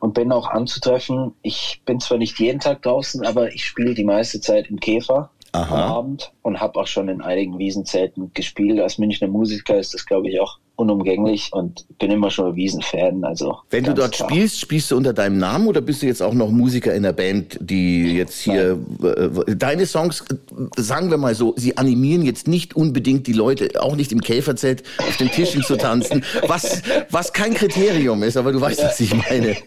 und 0.00 0.14
bin 0.14 0.32
auch 0.32 0.48
anzutreffen. 0.48 1.32
Ich 1.42 1.82
bin 1.84 2.00
zwar 2.00 2.18
nicht 2.18 2.38
jeden 2.40 2.58
Tag 2.60 2.82
draußen, 2.82 3.24
aber 3.24 3.52
ich 3.54 3.64
spiele 3.64 3.94
die 3.94 4.04
meiste 4.04 4.40
Zeit 4.40 4.68
im 4.70 4.80
Käfer 4.80 5.30
Aha. 5.52 5.74
am 5.74 5.92
Abend 5.92 6.32
und 6.42 6.60
habe 6.60 6.80
auch 6.80 6.86
schon 6.86 7.08
in 7.08 7.20
einigen 7.20 7.58
Wiesenzelten 7.58 8.32
gespielt. 8.34 8.80
Als 8.80 8.98
Münchner 8.98 9.28
Musiker 9.28 9.78
ist 9.78 9.94
das, 9.94 10.06
glaube 10.06 10.28
ich, 10.30 10.40
auch 10.40 10.58
unumgänglich 10.80 11.50
und 11.52 11.86
bin 11.98 12.10
immer 12.10 12.30
schon 12.30 12.46
ein 12.46 12.56
Wiesen-Fan. 12.56 13.24
Also 13.24 13.58
Wenn 13.70 13.84
du 13.84 13.94
dort 13.94 14.12
klar. 14.12 14.30
spielst, 14.30 14.60
spielst 14.60 14.90
du 14.90 14.96
unter 14.96 15.12
deinem 15.12 15.38
Namen 15.38 15.66
oder 15.66 15.80
bist 15.80 16.02
du 16.02 16.06
jetzt 16.06 16.22
auch 16.22 16.34
noch 16.34 16.50
Musiker 16.50 16.94
in 16.94 17.02
der 17.02 17.12
Band, 17.12 17.58
die 17.60 18.16
jetzt 18.16 18.40
hier 18.40 18.78
äh, 19.02 19.54
deine 19.54 19.86
Songs, 19.86 20.24
äh, 20.30 20.80
sagen 20.80 21.10
wir 21.10 21.18
mal 21.18 21.34
so, 21.34 21.54
sie 21.56 21.76
animieren 21.76 22.22
jetzt 22.22 22.48
nicht 22.48 22.74
unbedingt 22.74 23.26
die 23.26 23.32
Leute, 23.32 23.80
auch 23.80 23.96
nicht 23.96 24.12
im 24.12 24.20
Käferzelt 24.20 24.82
auf 24.98 25.16
den 25.18 25.30
Tischen 25.30 25.62
zu 25.62 25.76
tanzen, 25.76 26.24
was 26.46 26.82
was 27.10 27.32
kein 27.32 27.54
Kriterium 27.54 28.22
ist, 28.22 28.36
aber 28.36 28.52
du 28.52 28.60
weißt, 28.60 28.82
was 28.82 29.00
ich 29.00 29.14
meine. 29.14 29.56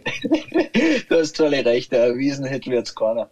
Du 1.10 1.20
hast 1.20 1.36
tolle 1.36 1.64
Rechte, 1.64 2.16
Wiesenhit 2.18 2.66
wird's 2.68 2.96
Corner. 2.96 3.30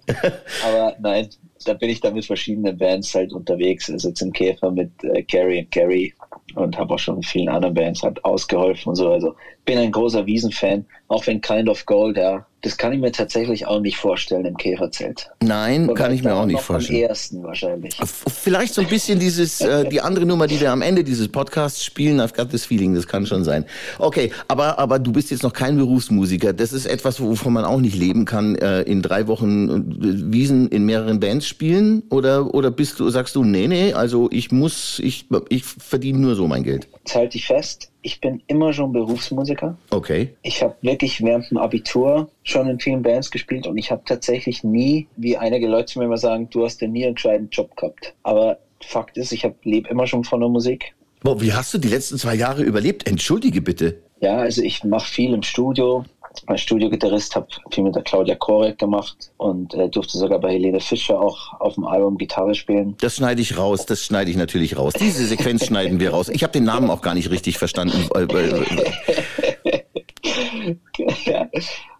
Aber 0.63 0.95
nein, 1.00 1.29
da 1.65 1.73
bin 1.73 1.89
ich 1.89 2.00
dann 2.00 2.13
mit 2.13 2.25
verschiedenen 2.25 2.77
Bands 2.77 3.13
halt 3.13 3.33
unterwegs. 3.33 3.89
Also 3.89 4.09
jetzt 4.09 4.21
im 4.21 4.31
Käfer 4.31 4.71
mit 4.71 4.91
äh, 5.03 5.23
Gary 5.23 5.59
und 5.59 5.71
Gary 5.71 6.13
und 6.55 6.77
habe 6.77 6.93
auch 6.93 7.00
schon 7.00 7.22
vielen 7.24 7.50
anderen 7.50 7.74
Bands 7.74 8.03
halt 8.03 8.24
ausgeholfen 8.24 8.89
und 8.89 8.96
so. 8.96 9.10
Also 9.10 9.34
bin 9.65 9.77
ein 9.77 9.91
großer 9.91 10.25
Wiesenfan 10.25 10.86
Auch 11.12 11.27
wenn 11.27 11.41
Kind 11.41 11.68
of 11.68 11.86
Gold, 11.86 12.15
ja, 12.15 12.46
das 12.62 12.77
kann 12.77 12.94
ich 12.94 13.00
mir 13.01 13.12
tatsächlich 13.12 13.68
auch 13.68 13.82
nicht 13.82 13.98
vorstellen 13.98 14.46
im 14.46 14.56
Käferzelt. 14.56 15.30
Nein, 15.44 15.89
Wobei 15.89 16.00
kann 16.00 16.13
ich 16.13 16.24
mir 16.24 16.34
auch 16.34 16.46
nicht 16.46 16.62
vorstellen. 16.62 17.03
Am 17.03 17.10
ersten 17.10 17.44
wahrscheinlich. 17.44 17.98
Vielleicht 18.06 18.74
so 18.74 18.80
ein 18.80 18.88
bisschen 18.88 19.20
dieses, 19.20 19.60
äh, 19.60 19.89
die 19.89 20.00
andere 20.00 20.25
Nummer, 20.25 20.48
die 20.48 20.62
wir 20.62 20.72
am 20.72 20.82
Ende 20.82 21.03
dieses 21.03 21.27
Podcasts 21.27 21.84
spielen, 21.84 22.22
I've 22.22 22.34
got 22.34 22.51
this 22.51 22.63
feeling, 22.63 22.96
das 22.96 23.08
kann 23.08 23.25
schon 23.25 23.44
sein. 23.44 23.65
Okay, 24.00 24.32
aber, 24.48 24.80
aber 24.80 25.00
du 25.00 25.12
bist 25.12 25.32
jetzt 25.32 25.44
noch 25.44 25.51
kein 25.51 25.75
Berufsmusiker. 25.75 26.53
Das 26.53 26.72
ist 26.72 26.86
etwas, 26.86 27.20
wovon 27.20 27.51
man 27.51 27.65
auch 27.65 27.82
nicht 27.82 27.98
leben 27.98 28.24
kann, 28.24 28.56
äh, 28.56 28.84
in 28.84 29.01
drei 29.01 29.27
Wochen 29.27 29.70
äh, 29.70 30.32
Wiesen 30.32 30.70
in 30.70 30.86
mehreren 30.86 31.20
Bands 31.20 31.46
spielen? 31.46 32.03
Oder, 32.10 32.53
oder 32.53 32.72
bist 32.72 33.01
du, 33.01 33.10
sagst 33.10 33.36
du, 33.36 33.44
nee, 33.44 33.68
nee, 33.68 33.91
also 33.91 34.30
ich 34.32 34.53
muss, 34.53 35.00
ich, 35.03 35.25
ich 35.50 35.65
verdiene 35.65 36.20
nur 36.20 36.36
so 36.36 36.48
mein 36.48 36.63
Geld. 36.63 36.88
Jetzt 37.03 37.15
halte 37.15 37.38
ich 37.38 37.48
fest, 37.48 37.90
ich 38.01 38.22
bin 38.22 38.41
immer 38.48 38.74
schon 38.74 38.93
Berufsmusiker. 38.93 39.77
Okay. 39.89 40.29
Ich 40.41 40.62
habe 40.63 40.75
wirklich 40.81 41.22
während 41.24 41.50
dem 41.51 41.58
Abitur 41.58 42.29
schon 42.43 42.67
in 42.67 42.79
vielen 42.79 43.03
Bands 43.03 43.31
gespielt 43.31 43.67
und 43.67 43.77
ich 43.77 43.91
habe 43.91 44.01
tatsächlich 44.05 44.63
nie, 44.63 45.08
wie 45.15 45.38
einige 45.38 45.67
Leute 45.67 46.00
mir 46.00 46.05
immer 46.05 46.17
sagen, 46.17 46.50
du 46.50 46.65
hast 46.65 46.81
ja 46.81 46.88
nie 46.88 47.05
einen 47.05 47.15
gescheiten 47.15 47.50
Job 47.51 47.75
gehabt. 47.75 48.13
Aber 48.24 48.58
Fakt 48.84 49.17
ist, 49.17 49.31
ich 49.31 49.48
lebe 49.63 49.89
immer 49.89 50.08
schon 50.08 50.24
von 50.24 50.39
der 50.39 50.50
Musik. 50.50 50.93
Boah, 51.22 51.39
wie 51.39 51.53
hast 51.53 51.74
du 51.74 51.77
die 51.77 51.89
letzten 51.89 52.17
zwei 52.17 52.34
Jahre 52.34 52.63
überlebt? 52.63 53.08
Entschuldige 53.08 53.62
bitte. 53.62 54.01
Ja, 54.22 54.38
also 54.38 54.62
ich 54.62 54.84
mache 54.84 55.08
viel 55.08 55.34
im 55.34 55.43
Studio. 55.43 56.05
Als 56.47 56.61
Studiogitarrist 56.61 57.35
habe 57.35 57.47
viel 57.71 57.83
mit 57.83 57.95
der 57.95 58.03
Claudia 58.03 58.35
Korek 58.35 58.79
gemacht 58.79 59.31
und 59.38 59.73
äh, 59.73 59.89
durfte 59.89 60.17
sogar 60.17 60.39
bei 60.39 60.53
Helene 60.53 60.79
Fischer 60.79 61.19
auch 61.19 61.59
auf 61.59 61.75
dem 61.75 61.85
Album 61.85 62.17
Gitarre 62.17 62.55
spielen. 62.55 62.95
Das 63.00 63.15
schneide 63.17 63.41
ich 63.41 63.57
raus, 63.57 63.85
das 63.85 64.03
schneide 64.03 64.31
ich 64.31 64.38
natürlich 64.38 64.77
raus. 64.77 64.93
Diese 65.00 65.25
Sequenz 65.25 65.65
schneiden 65.65 66.00
wir 66.00 66.11
raus. 66.11 66.29
Ich 66.29 66.43
habe 66.43 66.53
den 66.53 66.63
Namen 66.63 66.89
auch 66.89 67.01
gar 67.01 67.13
nicht 67.13 67.29
richtig 67.29 67.57
verstanden. 67.57 68.09
Äh, 68.21 68.23
äh, 71.03 71.15
ja. 71.25 71.50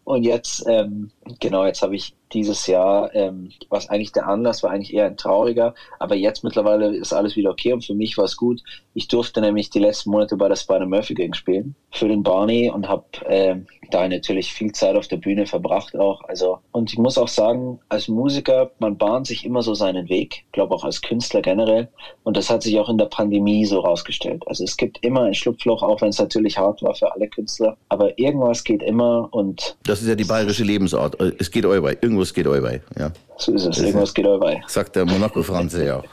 Und 0.04 0.24
jetzt, 0.24 0.66
ähm, 0.68 1.12
genau, 1.40 1.66
jetzt 1.66 1.82
habe 1.82 1.96
ich 1.96 2.14
dieses 2.34 2.68
Jahr, 2.68 3.14
ähm, 3.14 3.52
was 3.70 3.90
eigentlich 3.90 4.12
der 4.12 4.28
Anlass 4.28 4.64
war, 4.64 4.72
eigentlich 4.72 4.94
eher 4.94 5.06
ein 5.06 5.18
trauriger, 5.18 5.74
aber 6.00 6.16
jetzt 6.16 6.44
mittlerweile 6.44 6.96
ist 6.96 7.14
alles 7.14 7.36
wieder 7.36 7.52
okay 7.52 7.74
und 7.74 7.86
für 7.86 7.94
mich 7.94 8.18
war 8.18 8.26
es 8.26 8.38
gut. 8.38 8.62
Ich 8.94 9.08
durfte 9.08 9.42
nämlich 9.42 9.70
die 9.70 9.80
letzten 9.80 10.12
Monate 10.12 10.36
bei 10.38 10.48
der 10.48 10.56
Spider-Murphy 10.56 11.14
Gang 11.14 11.36
spielen 11.36 11.76
für 11.92 12.08
den 12.08 12.24
Barney 12.24 12.70
und 12.70 12.88
habe 12.88 13.04
ähm, 13.28 13.68
da 13.90 14.08
natürlich 14.08 14.54
viel 14.54 14.72
Zeit 14.72 14.96
auf 14.96 15.08
der 15.08 15.18
Bühne 15.18 15.46
verbracht 15.46 15.96
auch. 15.96 16.22
Also 16.24 16.60
und 16.72 16.92
ich 16.92 16.98
muss 16.98 17.18
auch 17.18 17.28
sagen, 17.28 17.80
als 17.90 18.08
Musiker, 18.08 18.72
man 18.80 18.98
bahnt 18.98 19.28
sich 19.28 19.46
immer 19.46 19.62
so 19.62 19.74
seinen 19.74 20.10
Weg, 20.10 20.46
glaube 20.52 20.74
auch 20.74 20.84
als 20.84 21.02
Künstler 21.02 21.42
generell 21.42 21.90
und 22.24 22.38
das 22.38 22.50
hat 22.50 22.64
sich 22.64 22.80
auch 22.80 22.90
in 22.90 22.98
der 22.98 23.06
Pandemie 23.06 23.66
so 23.66 23.80
rausgestellt. 23.80 24.44
Also 24.48 24.64
es 24.64 24.78
gibt 24.78 25.04
immer 25.04 25.24
ein 25.24 25.34
Schlupfloch, 25.34 25.84
auch 25.84 26.02
wenn 26.02 26.10
es 26.10 26.20
natürlich 26.20 26.58
hart 26.58 26.82
war 26.82 26.96
für 26.96 27.14
alle 27.14 27.28
Künstler, 27.28 27.78
aber 27.90 28.18
irgendwas 28.18 28.64
geht 28.64 28.84
immer 28.84 29.28
und 29.32 29.76
Das 29.84 30.02
ist 30.02 30.08
ja 30.08 30.16
die 30.16 30.24
bayerische 30.24 30.64
Lebensart. 30.64 31.20
Äh, 31.20 31.34
Es 31.38 31.52
geht 31.52 31.66
euch 31.66 31.82
bei. 31.82 31.98
Irgendwas 32.22 32.34
geht 32.36 32.48
euch 32.48 32.62
bei. 32.62 32.82
Ja. 33.00 33.12
so 33.38 33.54
ist 33.54 33.66
es. 33.66 33.80
Irgendwas 33.80 34.14
geht 34.14 34.26
dabei. 34.26 34.62
Sagt 34.68 34.96
der 34.96 35.06
Monaco-Franze 35.06 35.86
ja 35.86 35.98
auch. 35.98 36.06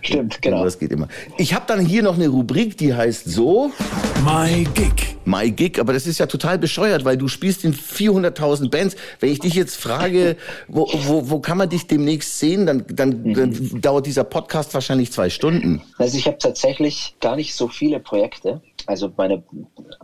Stimmt, 0.00 0.40
genau. 0.40 0.58
Irgendwas 0.58 0.78
geht 0.78 0.92
immer. 0.92 1.08
Ich 1.38 1.52
habe 1.54 1.64
dann 1.66 1.80
hier 1.80 2.04
noch 2.04 2.14
eine 2.14 2.28
Rubrik, 2.28 2.76
die 2.76 2.94
heißt 2.94 3.24
so, 3.24 3.72
My 4.24 4.64
Gig. 4.74 5.16
My 5.24 5.50
Gig, 5.50 5.80
aber 5.80 5.92
das 5.92 6.06
ist 6.06 6.18
ja 6.18 6.26
total 6.26 6.58
bescheuert, 6.58 7.04
weil 7.04 7.16
du 7.16 7.26
spielst 7.26 7.64
in 7.64 7.74
400.000 7.74 8.70
Bands. 8.70 8.94
Wenn 9.18 9.32
ich 9.32 9.40
dich 9.40 9.54
jetzt 9.54 9.74
frage, 9.76 10.36
wo, 10.68 10.88
wo, 10.92 11.30
wo 11.30 11.40
kann 11.40 11.58
man 11.58 11.68
dich 11.68 11.88
demnächst 11.88 12.38
sehen, 12.38 12.66
dann, 12.66 12.84
dann, 12.88 13.34
dann 13.34 13.80
dauert 13.80 14.06
dieser 14.06 14.24
Podcast 14.24 14.72
wahrscheinlich 14.72 15.10
zwei 15.10 15.30
Stunden. 15.30 15.82
Also 15.98 16.16
ich 16.16 16.28
habe 16.28 16.38
tatsächlich 16.38 17.16
gar 17.20 17.34
nicht 17.34 17.56
so 17.56 17.66
viele 17.66 17.98
Projekte. 17.98 18.62
Also 18.86 19.10
meine, 19.16 19.42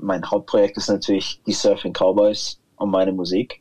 mein 0.01 0.29
Hauptprojekt 0.29 0.77
ist 0.77 0.89
natürlich 0.89 1.41
die 1.47 1.53
Surfing 1.53 1.93
Cowboys 1.93 2.59
und 2.77 2.91
meine 2.91 3.13
Musik. 3.13 3.61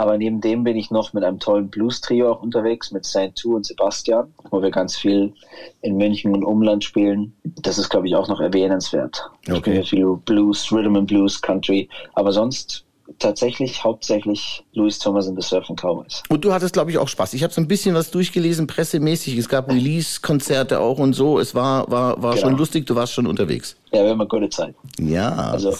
Aber 0.00 0.16
neben 0.16 0.40
dem 0.40 0.64
bin 0.64 0.78
ich 0.78 0.90
noch 0.90 1.12
mit 1.12 1.24
einem 1.24 1.38
tollen 1.38 1.68
Blues-Trio 1.68 2.32
auch 2.32 2.42
unterwegs, 2.42 2.90
mit 2.90 3.04
Saint 3.04 3.36
Tu 3.36 3.54
und 3.54 3.66
Sebastian, 3.66 4.32
wo 4.50 4.62
wir 4.62 4.70
ganz 4.70 4.96
viel 4.96 5.34
in 5.82 5.98
München 5.98 6.32
und 6.34 6.42
Umland 6.42 6.82
spielen. 6.82 7.34
Das 7.60 7.76
ist, 7.76 7.90
glaube 7.90 8.08
ich, 8.08 8.14
auch 8.14 8.26
noch 8.26 8.40
erwähnenswert. 8.40 9.22
Ich 9.42 9.52
Okay. 9.52 9.82
spiele 9.82 9.84
viel 9.84 10.16
Blues, 10.24 10.72
Rhythm 10.72 10.96
and 10.96 11.06
Blues, 11.06 11.38
Country. 11.42 11.86
Aber 12.14 12.32
sonst 12.32 12.82
tatsächlich 13.18 13.82
hauptsächlich 13.84 14.62
Louis 14.72 14.98
Thomas 14.98 15.26
und 15.26 15.40
the 15.40 15.46
Surfing 15.46 15.76
Cowboys. 15.76 16.22
Und 16.28 16.44
du 16.44 16.52
hattest, 16.52 16.72
glaube 16.74 16.90
ich, 16.90 16.98
auch 16.98 17.08
Spaß. 17.08 17.34
Ich 17.34 17.42
habe 17.42 17.52
so 17.52 17.60
ein 17.60 17.68
bisschen 17.68 17.94
was 17.94 18.10
durchgelesen, 18.10 18.66
pressemäßig. 18.66 19.36
Es 19.36 19.48
gab 19.48 19.68
Release-Konzerte 19.70 20.80
auch 20.80 20.98
und 20.98 21.12
so. 21.14 21.38
Es 21.38 21.54
war, 21.54 21.90
war, 21.90 22.22
war 22.22 22.34
Genau. 22.34 22.48
schon 22.48 22.56
lustig, 22.56 22.86
du 22.86 22.94
warst 22.94 23.12
schon 23.12 23.26
unterwegs. 23.26 23.76
Ja, 23.92 24.04
wir 24.04 24.10
haben 24.10 24.20
eine 24.20 24.28
gute 24.28 24.48
Zeit. 24.48 24.74
Ja, 25.00 25.30
Also 25.50 25.74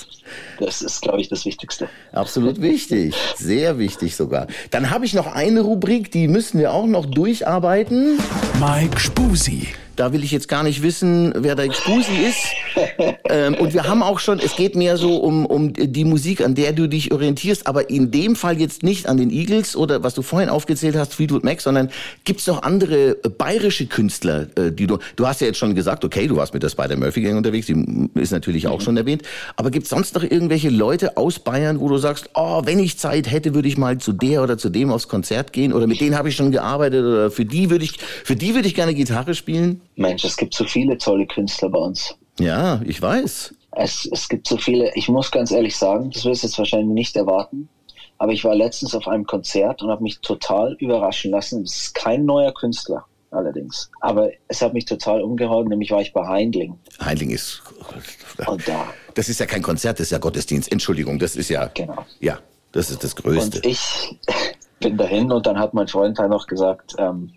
das 0.58 0.82
ist, 0.82 1.00
glaube 1.00 1.20
ich, 1.20 1.28
das 1.28 1.44
Wichtigste. 1.44 1.88
absolut 2.12 2.60
wichtig. 2.60 3.14
Sehr 3.36 3.78
wichtig 3.78 4.16
sogar. 4.16 4.46
Dann 4.70 4.90
habe 4.90 5.04
ich 5.06 5.14
noch 5.14 5.26
eine 5.28 5.60
Rubrik, 5.60 6.10
die 6.10 6.26
müssen 6.28 6.58
wir 6.58 6.72
auch 6.72 6.86
noch 6.86 7.06
durcharbeiten. 7.06 8.18
Mike 8.58 8.98
Spusi. 8.98 9.68
Da 9.96 10.12
will 10.14 10.24
ich 10.24 10.30
jetzt 10.30 10.48
gar 10.48 10.62
nicht 10.62 10.82
wissen, 10.82 11.32
wer 11.36 11.54
der 11.54 11.66
Expusi 11.66 12.12
ist. 12.26 12.46
ähm, 13.28 13.54
und 13.54 13.74
wir 13.74 13.88
haben 13.88 14.02
auch 14.02 14.18
schon, 14.18 14.38
es 14.38 14.56
geht 14.56 14.76
mehr 14.76 14.96
so 14.96 15.16
um, 15.16 15.46
um 15.46 15.72
die 15.72 16.04
Musik, 16.04 16.40
an 16.42 16.54
der 16.54 16.72
du 16.72 16.88
dich 16.88 17.12
orientierst, 17.12 17.66
aber 17.66 17.90
in 17.90 18.10
dem 18.10 18.36
Fall 18.36 18.60
jetzt 18.60 18.82
nicht 18.82 19.06
an 19.06 19.16
den 19.16 19.30
Eagles 19.30 19.76
oder 19.76 20.02
was 20.02 20.14
du 20.14 20.22
vorhin 20.22 20.48
aufgezählt 20.48 20.96
hast, 20.96 21.14
Fleetwood 21.14 21.44
Mac, 21.44 21.60
sondern 21.60 21.90
gibt's 22.24 22.46
noch 22.46 22.62
andere 22.62 23.16
äh, 23.24 23.28
bayerische 23.28 23.86
Künstler, 23.86 24.46
äh, 24.56 24.72
die 24.72 24.86
du, 24.86 24.98
du 25.16 25.26
hast 25.26 25.40
ja 25.40 25.46
jetzt 25.46 25.58
schon 25.58 25.74
gesagt, 25.74 26.04
okay, 26.04 26.26
du 26.26 26.36
warst 26.36 26.54
mit 26.54 26.62
der 26.62 26.68
Spider-Murphy-Gang 26.68 27.36
unterwegs, 27.36 27.66
die 27.66 28.08
ist 28.14 28.32
natürlich 28.32 28.66
auch 28.66 28.80
schon 28.80 28.96
erwähnt, 28.96 29.22
aber 29.56 29.70
gibt's 29.70 29.90
sonst 29.90 30.14
noch 30.14 30.22
irgendwelche 30.22 30.70
Leute 30.70 31.16
aus 31.16 31.38
Bayern, 31.38 31.80
wo 31.80 31.88
du 31.88 31.98
sagst, 31.98 32.30
oh, 32.34 32.62
wenn 32.64 32.78
ich 32.78 32.98
Zeit 32.98 33.30
hätte, 33.30 33.54
würde 33.54 33.68
ich 33.68 33.78
mal 33.78 33.98
zu 33.98 34.12
der 34.12 34.42
oder 34.42 34.58
zu 34.58 34.68
dem 34.68 34.90
aufs 34.90 35.08
Konzert 35.08 35.52
gehen 35.52 35.72
oder 35.72 35.86
mit 35.86 36.00
denen 36.00 36.16
habe 36.16 36.28
ich 36.28 36.36
schon 36.36 36.50
gearbeitet 36.50 37.04
oder 37.04 37.30
für 37.30 37.44
die 37.44 37.70
würde 37.70 37.84
ich, 37.84 37.98
für 37.98 38.36
die 38.36 38.54
würde 38.54 38.68
ich 38.68 38.74
gerne 38.74 38.94
Gitarre 38.94 39.34
spielen? 39.34 39.80
Mensch, 39.96 40.24
es 40.24 40.36
gibt 40.36 40.54
so 40.54 40.64
viele 40.64 40.98
tolle 40.98 41.26
Künstler 41.26 41.68
bei 41.68 41.78
uns. 41.78 42.16
Ja, 42.38 42.80
ich 42.84 43.00
weiß. 43.00 43.54
Es, 43.72 44.08
es 44.10 44.28
gibt 44.28 44.46
so 44.48 44.56
viele, 44.56 44.92
ich 44.94 45.08
muss 45.08 45.30
ganz 45.30 45.50
ehrlich 45.50 45.76
sagen, 45.76 46.10
das 46.10 46.24
wirst 46.24 46.42
du 46.42 46.48
jetzt 46.48 46.58
wahrscheinlich 46.58 46.88
nicht 46.88 47.16
erwarten, 47.16 47.68
aber 48.18 48.32
ich 48.32 48.44
war 48.44 48.54
letztens 48.54 48.94
auf 48.94 49.06
einem 49.06 49.26
Konzert 49.26 49.82
und 49.82 49.90
habe 49.90 50.02
mich 50.02 50.20
total 50.20 50.74
überraschen 50.80 51.30
lassen. 51.30 51.62
Es 51.62 51.76
ist 51.76 51.94
kein 51.94 52.24
neuer 52.24 52.52
Künstler 52.52 53.04
allerdings, 53.30 53.90
aber 54.00 54.30
es 54.48 54.60
hat 54.60 54.72
mich 54.74 54.86
total 54.86 55.22
umgehauen, 55.22 55.68
nämlich 55.68 55.92
war 55.92 56.00
ich 56.00 56.12
bei 56.12 56.26
Heindling 56.26 56.76
Heindling 57.00 57.30
ist. 57.30 57.62
und 58.46 58.66
da, 58.66 58.92
Das 59.14 59.28
ist 59.28 59.38
ja 59.38 59.46
kein 59.46 59.62
Konzert, 59.62 60.00
das 60.00 60.08
ist 60.08 60.10
ja 60.10 60.18
Gottesdienst. 60.18 60.70
Entschuldigung, 60.72 61.18
das 61.18 61.36
ist 61.36 61.48
ja. 61.48 61.66
Genau. 61.74 62.04
Ja, 62.18 62.40
das 62.72 62.90
ist 62.90 63.04
das 63.04 63.14
Größte. 63.14 63.58
und 63.58 63.66
ich 63.66 64.18
bin 64.80 64.96
dahin 64.96 65.30
und 65.30 65.46
dann 65.46 65.58
hat 65.58 65.74
mein 65.74 65.86
Freund 65.86 66.18
halt 66.18 66.30
noch 66.30 66.46
gesagt, 66.46 66.94
ähm, 66.98 67.32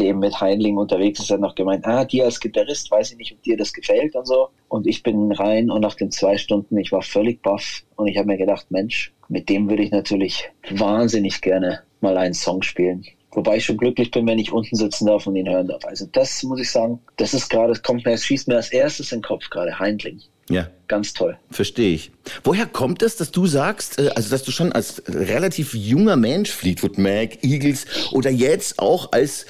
dem 0.00 0.18
mit 0.18 0.40
Heinling 0.40 0.76
unterwegs 0.76 1.20
ist, 1.20 1.30
hat 1.30 1.40
noch 1.40 1.54
gemeint, 1.54 1.86
ah, 1.86 2.04
dir 2.04 2.24
als 2.24 2.40
Gitarrist, 2.40 2.90
weiß 2.90 3.12
ich 3.12 3.16
nicht, 3.16 3.32
ob 3.32 3.42
dir 3.42 3.56
das 3.56 3.72
gefällt 3.72 4.14
und 4.16 4.26
so. 4.26 4.48
Und 4.68 4.86
ich 4.86 5.02
bin 5.02 5.30
rein 5.32 5.70
und 5.70 5.82
nach 5.82 5.94
den 5.94 6.10
zwei 6.10 6.36
Stunden, 6.36 6.76
ich 6.78 6.90
war 6.90 7.02
völlig 7.02 7.42
baff 7.42 7.82
und 7.96 8.06
ich 8.08 8.16
habe 8.16 8.26
mir 8.26 8.36
gedacht, 8.36 8.66
Mensch, 8.70 9.12
mit 9.28 9.48
dem 9.48 9.68
würde 9.68 9.82
ich 9.82 9.90
natürlich 9.90 10.50
wahnsinnig 10.70 11.40
gerne 11.40 11.80
mal 12.00 12.16
einen 12.16 12.34
Song 12.34 12.62
spielen. 12.62 13.04
Wobei 13.32 13.56
ich 13.56 13.64
schon 13.64 13.76
glücklich 13.76 14.10
bin, 14.10 14.26
wenn 14.26 14.38
ich 14.38 14.50
unten 14.50 14.74
sitzen 14.74 15.06
darf 15.06 15.26
und 15.26 15.36
ihn 15.36 15.48
hören 15.48 15.68
darf. 15.68 15.84
Also 15.84 16.06
das 16.10 16.42
muss 16.42 16.60
ich 16.60 16.70
sagen, 16.70 16.98
das 17.16 17.32
ist 17.32 17.48
gerade, 17.48 17.68
das 17.68 17.82
kommt 17.82 18.04
mir, 18.04 18.12
es 18.12 18.24
schießt 18.24 18.48
mir 18.48 18.56
als 18.56 18.72
erstes 18.72 19.12
in 19.12 19.18
den 19.18 19.22
Kopf 19.22 19.48
gerade, 19.50 19.78
Heindling. 19.78 20.20
ja, 20.48 20.66
Ganz 20.90 21.14
toll. 21.14 21.38
verstehe 21.52 21.94
ich. 21.94 22.10
Woher 22.42 22.66
kommt 22.66 23.02
es, 23.02 23.14
dass 23.14 23.30
du 23.30 23.46
sagst, 23.46 24.00
äh, 24.00 24.10
also 24.16 24.28
dass 24.28 24.42
du 24.42 24.50
schon 24.50 24.72
als 24.72 25.00
relativ 25.06 25.72
junger 25.72 26.16
Mensch, 26.16 26.50
Fleetwood 26.50 26.98
Mac, 26.98 27.44
Eagles 27.44 27.86
oder 28.10 28.28
jetzt 28.28 28.80
auch 28.80 29.12
als 29.12 29.46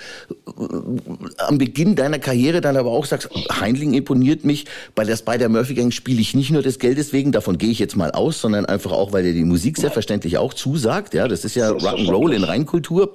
äh, 0.47 0.51
am 1.39 1.57
Beginn 1.57 1.97
deiner 1.97 2.19
Karriere 2.19 2.61
dann 2.61 2.77
aber 2.77 2.91
auch 2.91 3.07
sagst, 3.07 3.31
Heindling 3.59 3.95
imponiert 3.95 4.45
mich, 4.45 4.67
bei 4.95 5.05
der 5.05 5.17
Spider 5.17 5.49
Murphy 5.49 5.73
Gang 5.73 5.95
spiele 5.95 6.21
ich 6.21 6.35
nicht 6.35 6.51
nur 6.51 6.61
des 6.61 6.79
Geldes 6.79 7.15
wegen, 7.15 7.33
davon 7.33 7.57
gehe 7.57 7.71
ich 7.71 7.79
jetzt 7.79 7.97
mal 7.97 8.11
aus, 8.11 8.43
sondern 8.43 8.67
einfach 8.67 8.93
auch, 8.93 9.15
weil 9.15 9.23
dir 9.23 9.33
die 9.33 9.45
Musik 9.45 9.79
selbstverständlich 9.79 10.37
auch 10.37 10.53
zusagt. 10.53 11.15
Ja, 11.15 11.27
das 11.27 11.47
ist 11.47 11.55
ja 11.55 11.71
Rock'n'Roll 11.71 12.33
in 12.35 12.45
Reinkultur. 12.45 13.11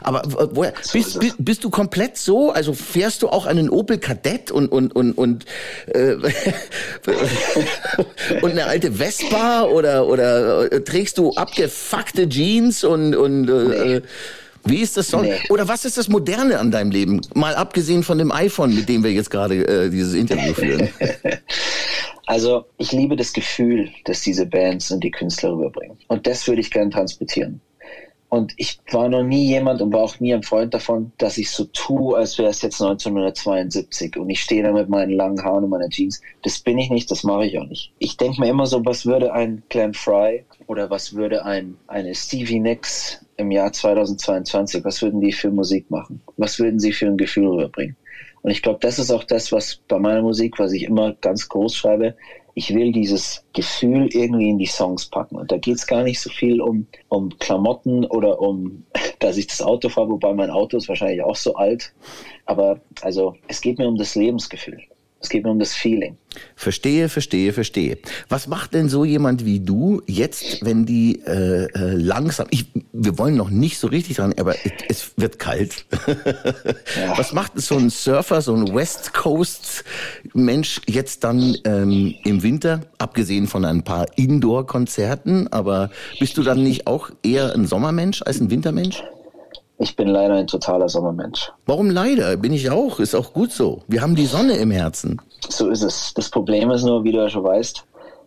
Aber 0.00 0.24
äh, 0.24 0.48
woher 0.52 0.72
bist, 0.94 1.20
bist, 1.20 1.36
bist 1.38 1.62
du 1.62 1.68
komplett 1.68 2.16
so? 2.16 2.52
Also 2.52 2.72
fährst 2.72 3.20
du 3.20 3.28
auch 3.28 3.44
einen 3.44 3.68
Opel 3.68 3.98
Kadett 3.98 4.50
und 4.50 4.72
und 4.72 4.96
und 4.96 5.12
und 5.12 5.44
äh, 5.88 6.16
und 8.42 8.52
eine 8.52 8.66
alte 8.66 8.92
Vespa 8.92 9.64
oder 9.64 10.06
oder 10.06 10.72
äh, 10.72 10.80
trägst 10.82 11.18
du 11.18 11.32
abgefuckte 11.32 12.28
Jeans 12.28 12.84
und 12.84 13.14
und 13.14 13.48
äh, 13.48 14.02
wie 14.64 14.78
ist 14.78 14.96
das 14.96 15.08
so? 15.08 15.20
Nee. 15.20 15.34
Oder 15.48 15.68
was 15.68 15.84
ist 15.84 15.96
das 15.96 16.08
Moderne 16.08 16.58
an 16.58 16.70
deinem 16.70 16.90
Leben? 16.90 17.20
Mal 17.34 17.54
abgesehen 17.54 18.02
von 18.02 18.18
dem 18.18 18.32
iPhone, 18.32 18.74
mit 18.74 18.88
dem 18.88 19.04
wir 19.04 19.12
jetzt 19.12 19.30
gerade 19.30 19.64
äh, 19.64 19.90
dieses 19.90 20.14
Interview 20.14 20.54
führen. 20.54 20.88
Also 22.26 22.64
ich 22.76 22.90
liebe 22.90 23.14
das 23.14 23.32
Gefühl, 23.32 23.88
das 24.04 24.20
diese 24.20 24.46
Bands 24.46 24.90
und 24.90 25.02
die 25.04 25.12
Künstler 25.12 25.52
rüberbringen. 25.52 25.96
Und 26.08 26.26
das 26.26 26.46
würde 26.48 26.60
ich 26.60 26.72
gerne 26.72 26.90
transportieren. 26.90 27.60
Und 28.28 28.52
ich 28.56 28.78
war 28.90 29.08
noch 29.08 29.22
nie 29.22 29.46
jemand 29.46 29.80
und 29.80 29.92
war 29.92 30.00
auch 30.00 30.18
nie 30.18 30.34
ein 30.34 30.42
Freund 30.42 30.74
davon, 30.74 31.12
dass 31.18 31.38
ich 31.38 31.50
so 31.50 31.64
tue, 31.72 32.16
als 32.16 32.38
wäre 32.38 32.50
es 32.50 32.60
jetzt 32.60 32.82
1972 32.82 34.16
und 34.16 34.28
ich 34.30 34.40
stehe 34.42 34.62
da 34.62 34.72
mit 34.72 34.88
meinen 34.88 35.12
langen 35.12 35.42
Haaren 35.42 35.64
und 35.64 35.70
meiner 35.70 35.88
Jeans. 35.88 36.20
Das 36.42 36.58
bin 36.58 36.78
ich 36.78 36.90
nicht, 36.90 37.10
das 37.10 37.22
mache 37.22 37.46
ich 37.46 37.58
auch 37.58 37.66
nicht. 37.66 37.92
Ich 37.98 38.16
denke 38.16 38.40
mir 38.40 38.48
immer 38.48 38.66
so, 38.66 38.84
was 38.84 39.06
würde 39.06 39.32
ein 39.32 39.62
Glenn 39.68 39.94
Fry 39.94 40.44
oder 40.66 40.90
was 40.90 41.14
würde 41.14 41.44
ein, 41.44 41.76
eine 41.86 42.14
Stevie 42.14 42.58
Nicks 42.58 43.24
im 43.36 43.50
Jahr 43.50 43.72
2022, 43.72 44.84
was 44.84 45.02
würden 45.02 45.20
die 45.20 45.32
für 45.32 45.50
Musik 45.50 45.90
machen? 45.90 46.20
Was 46.36 46.58
würden 46.58 46.80
sie 46.80 46.92
für 46.92 47.06
ein 47.06 47.16
Gefühl 47.16 47.46
rüberbringen? 47.46 47.96
Und 48.46 48.52
ich 48.52 48.62
glaube, 48.62 48.78
das 48.80 49.00
ist 49.00 49.10
auch 49.10 49.24
das, 49.24 49.50
was 49.50 49.80
bei 49.88 49.98
meiner 49.98 50.22
Musik, 50.22 50.60
was 50.60 50.70
ich 50.70 50.84
immer 50.84 51.14
ganz 51.14 51.48
groß 51.48 51.74
schreibe, 51.74 52.14
ich 52.54 52.72
will 52.72 52.92
dieses 52.92 53.44
Gefühl 53.52 54.06
irgendwie 54.12 54.50
in 54.50 54.58
die 54.58 54.66
Songs 54.66 55.06
packen. 55.06 55.34
Und 55.34 55.50
da 55.50 55.56
geht 55.56 55.74
es 55.74 55.86
gar 55.88 56.04
nicht 56.04 56.20
so 56.20 56.30
viel 56.30 56.60
um, 56.60 56.86
um 57.08 57.36
Klamotten 57.40 58.04
oder 58.04 58.40
um, 58.40 58.84
dass 59.18 59.36
ich 59.36 59.48
das 59.48 59.60
Auto 59.62 59.88
fahre, 59.88 60.10
wobei 60.10 60.32
mein 60.32 60.50
Auto 60.50 60.76
ist 60.76 60.88
wahrscheinlich 60.88 61.24
auch 61.24 61.34
so 61.34 61.56
alt. 61.56 61.92
Aber 62.44 62.80
also 63.00 63.34
es 63.48 63.60
geht 63.60 63.78
mir 63.78 63.88
um 63.88 63.96
das 63.96 64.14
Lebensgefühl. 64.14 64.80
Es 65.20 65.30
geht 65.30 65.44
mir 65.44 65.50
um 65.50 65.58
das 65.58 65.74
Feeling. 65.74 66.16
Verstehe, 66.54 67.08
verstehe, 67.08 67.52
verstehe. 67.52 67.98
Was 68.28 68.46
macht 68.46 68.74
denn 68.74 68.88
so 68.90 69.04
jemand 69.04 69.44
wie 69.46 69.60
du 69.60 70.02
jetzt, 70.06 70.64
wenn 70.64 70.84
die 70.84 71.22
äh, 71.26 71.64
äh, 71.64 71.94
langsam, 71.94 72.46
ich, 72.50 72.66
wir 72.92 73.18
wollen 73.18 73.36
noch 73.36 73.48
nicht 73.48 73.78
so 73.78 73.86
richtig 73.86 74.16
dran, 74.16 74.34
aber 74.38 74.54
es, 74.64 74.72
es 74.88 75.12
wird 75.16 75.38
kalt. 75.38 75.86
ja. 76.06 77.16
Was 77.16 77.32
macht 77.32 77.58
so 77.58 77.76
ein 77.76 77.88
Surfer, 77.88 78.42
so 78.42 78.54
ein 78.54 78.74
West 78.74 79.14
Coast 79.14 79.84
Mensch 80.34 80.82
jetzt 80.86 81.24
dann 81.24 81.56
ähm, 81.64 82.14
im 82.24 82.42
Winter, 82.42 82.82
abgesehen 82.98 83.46
von 83.46 83.64
ein 83.64 83.82
paar 83.82 84.06
Indoor-Konzerten, 84.16 85.48
aber 85.48 85.90
bist 86.20 86.36
du 86.36 86.42
dann 86.42 86.62
nicht 86.62 86.86
auch 86.86 87.10
eher 87.22 87.54
ein 87.54 87.66
Sommermensch 87.66 88.22
als 88.22 88.40
ein 88.40 88.50
Wintermensch? 88.50 89.02
Ich 89.78 89.94
bin 89.94 90.08
leider 90.08 90.34
ein 90.34 90.46
totaler 90.46 90.88
Sommermensch. 90.88 91.52
Warum 91.66 91.90
leider? 91.90 92.36
Bin 92.36 92.52
ich 92.52 92.70
auch. 92.70 92.98
Ist 92.98 93.14
auch 93.14 93.32
gut 93.32 93.52
so. 93.52 93.82
Wir 93.88 94.00
haben 94.00 94.14
die 94.14 94.26
Sonne 94.26 94.56
im 94.56 94.70
Herzen. 94.70 95.20
So 95.48 95.68
ist 95.68 95.82
es. 95.82 96.14
Das 96.14 96.30
Problem 96.30 96.70
ist 96.70 96.84
nur, 96.84 97.04
wie 97.04 97.12
du 97.12 97.18
ja 97.18 97.28
schon 97.28 97.44
weißt, 97.44 97.84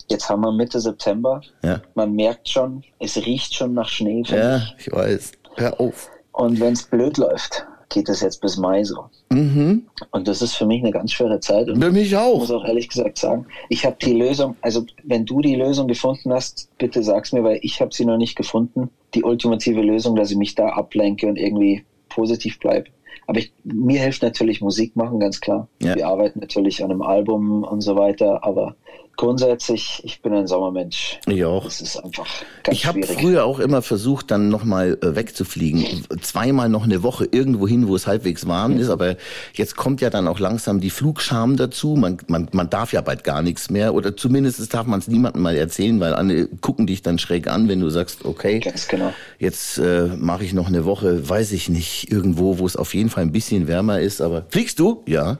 jetzt 0.09 0.29
haben 0.29 0.41
wir 0.41 0.51
Mitte 0.51 0.79
September. 0.79 1.41
Ja. 1.63 1.81
Man 1.95 2.13
merkt 2.13 2.49
schon, 2.49 2.83
es 2.99 3.17
riecht 3.17 3.55
schon 3.55 3.73
nach 3.73 3.89
Schnee. 3.89 4.23
Ja, 4.27 4.57
ich. 4.77 4.87
ich 4.87 4.93
weiß. 4.93 5.31
Hör 5.55 5.79
auf. 5.79 6.09
Und 6.33 6.59
wenn 6.59 6.73
es 6.73 6.83
blöd 6.83 7.17
läuft, 7.17 7.65
geht 7.89 8.07
es 8.07 8.21
jetzt 8.21 8.41
bis 8.41 8.57
Mai 8.57 8.83
so. 8.83 9.05
Mhm. 9.31 9.87
Und 10.11 10.27
das 10.27 10.41
ist 10.41 10.55
für 10.55 10.65
mich 10.65 10.81
eine 10.81 10.91
ganz 10.91 11.11
schwere 11.11 11.39
Zeit. 11.39 11.69
Und 11.69 11.81
Für 11.81 11.91
mich 11.91 12.15
auch. 12.15 12.35
Ich 12.35 12.39
muss 12.39 12.51
auch 12.51 12.65
ehrlich 12.65 12.87
gesagt 12.87 13.17
sagen, 13.17 13.47
ich 13.67 13.85
habe 13.85 13.97
die 14.01 14.13
Lösung, 14.13 14.55
also 14.61 14.85
wenn 15.03 15.25
du 15.25 15.41
die 15.41 15.55
Lösung 15.55 15.87
gefunden 15.87 16.31
hast, 16.31 16.69
bitte 16.77 17.03
sag's 17.03 17.33
mir, 17.33 17.43
weil 17.43 17.59
ich 17.61 17.81
habe 17.81 17.93
sie 17.93 18.05
noch 18.05 18.17
nicht 18.17 18.35
gefunden. 18.35 18.89
Die 19.15 19.23
ultimative 19.23 19.81
Lösung, 19.81 20.15
dass 20.15 20.31
ich 20.31 20.37
mich 20.37 20.55
da 20.55 20.69
ablenke 20.69 21.27
und 21.27 21.37
irgendwie 21.37 21.83
positiv 22.09 22.59
bleibe. 22.59 22.89
Aber 23.27 23.39
ich, 23.39 23.51
mir 23.63 24.01
hilft 24.01 24.23
natürlich 24.23 24.61
Musik 24.61 24.95
machen, 24.95 25.19
ganz 25.19 25.39
klar. 25.39 25.67
Ja. 25.81 25.95
Wir 25.95 26.07
arbeiten 26.07 26.39
natürlich 26.39 26.83
an 26.83 26.91
einem 26.91 27.01
Album 27.03 27.63
und 27.63 27.81
so 27.81 27.95
weiter, 27.95 28.43
aber 28.43 28.75
grundsätzlich, 29.19 29.99
ich 30.05 30.21
bin 30.21 30.33
ein 30.33 30.47
Sommermensch. 30.47 31.19
Ich 31.27 31.43
auch. 31.43 31.65
Das 31.65 31.81
ist 31.81 31.97
einfach 31.97 32.25
ganz 32.63 32.77
Ich 32.77 32.85
habe 32.85 33.03
früher 33.03 33.43
auch 33.43 33.59
immer 33.59 33.81
versucht, 33.81 34.31
dann 34.31 34.47
nochmal 34.47 34.97
äh, 35.01 35.13
wegzufliegen. 35.13 36.05
Zweimal 36.21 36.69
noch 36.69 36.85
eine 36.85 37.03
Woche 37.03 37.27
irgendwo 37.29 37.67
hin, 37.67 37.89
wo 37.89 37.97
es 37.97 38.07
halbwegs 38.07 38.47
warm 38.47 38.77
ist. 38.77 38.89
Aber 38.89 39.17
jetzt 39.53 39.75
kommt 39.75 39.99
ja 39.99 40.09
dann 40.09 40.25
auch 40.29 40.39
langsam 40.39 40.79
die 40.79 40.89
Flugscham 40.89 41.57
dazu. 41.57 41.97
Man, 41.97 42.19
man, 42.27 42.47
man 42.53 42.69
darf 42.69 42.93
ja 42.93 43.01
bald 43.01 43.25
gar 43.25 43.41
nichts 43.41 43.69
mehr. 43.69 43.93
Oder 43.93 44.15
zumindest 44.15 44.73
darf 44.73 44.87
man 44.87 44.99
es 44.99 45.09
niemandem 45.09 45.41
mal 45.41 45.57
erzählen, 45.57 45.99
weil 45.99 46.13
alle 46.13 46.47
gucken 46.47 46.87
dich 46.87 47.01
dann 47.01 47.19
schräg 47.19 47.47
an, 47.47 47.67
wenn 47.67 47.81
du 47.81 47.89
sagst, 47.89 48.23
okay, 48.23 48.59
Ganz 48.59 48.87
genau. 48.87 49.11
jetzt 49.37 49.79
äh, 49.79 50.07
mache 50.17 50.45
ich 50.45 50.53
noch 50.53 50.67
eine 50.67 50.85
Woche, 50.85 51.27
weiß 51.27 51.51
ich 51.51 51.67
nicht, 51.67 52.09
irgendwo, 52.09 52.57
wo 52.57 52.65
es 52.65 52.77
auf 52.77 52.93
jeden 52.93 53.09
Fall 53.09 53.23
ein 53.23 53.33
bisschen 53.33 53.67
wärmer 53.67 53.99
ist. 53.99 54.21
Aber 54.21 54.45
fliegst 54.47 54.79
du? 54.79 55.03
Ja. 55.05 55.39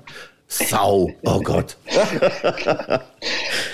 Sau. 0.50 1.12
Oh 1.24 1.40
Gott. 1.42 1.78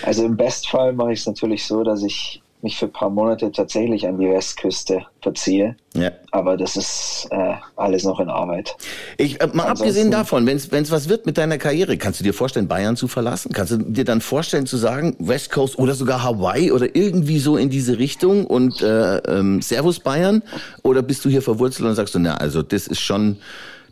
Also 0.03 0.25
im 0.25 0.37
Bestfall 0.37 0.93
mache 0.93 1.13
ich 1.13 1.19
es 1.21 1.25
natürlich 1.25 1.65
so, 1.65 1.83
dass 1.83 2.03
ich 2.03 2.41
mich 2.61 2.77
für 2.77 2.85
ein 2.85 2.91
paar 2.91 3.09
Monate 3.11 3.51
tatsächlich 3.51 4.07
an 4.07 4.17
die 4.17 4.27
Westküste 4.27 5.05
verziehe. 5.21 5.75
Ja. 5.93 6.11
Aber 6.31 6.57
das 6.57 6.75
ist 6.75 7.27
äh, 7.29 7.53
alles 7.75 8.03
noch 8.03 8.19
in 8.19 8.27
Arbeit. 8.27 8.75
Ich, 9.17 9.39
äh, 9.39 9.45
mal 9.47 9.63
Ansonsten- 9.63 9.69
abgesehen 9.69 10.11
davon, 10.11 10.47
wenn 10.47 10.57
es 10.57 10.91
was 10.91 11.07
wird 11.07 11.25
mit 11.27 11.37
deiner 11.37 11.59
Karriere, 11.59 11.95
kannst 11.97 12.19
du 12.19 12.23
dir 12.23 12.33
vorstellen, 12.33 12.67
Bayern 12.67 12.95
zu 12.97 13.07
verlassen? 13.07 13.51
Kannst 13.53 13.71
du 13.73 13.77
dir 13.77 14.03
dann 14.03 14.19
vorstellen 14.19 14.65
zu 14.65 14.77
sagen, 14.77 15.15
West 15.19 15.51
Coast 15.51 15.77
oder 15.77 15.93
sogar 15.93 16.23
Hawaii 16.23 16.71
oder 16.71 16.95
irgendwie 16.95 17.37
so 17.39 17.55
in 17.55 17.69
diese 17.69 17.99
Richtung 17.99 18.45
und 18.47 18.81
äh, 18.81 19.17
ähm, 19.17 19.61
Servus 19.61 19.99
Bayern? 19.99 20.41
Oder 20.81 21.03
bist 21.03 21.23
du 21.23 21.29
hier 21.29 21.43
verwurzelt 21.43 21.87
und 21.87 21.95
sagst 21.95 22.15
du, 22.15 22.19
na, 22.19 22.35
also 22.37 22.63
das 22.63 22.87
ist 22.87 22.99
schon, 22.99 23.37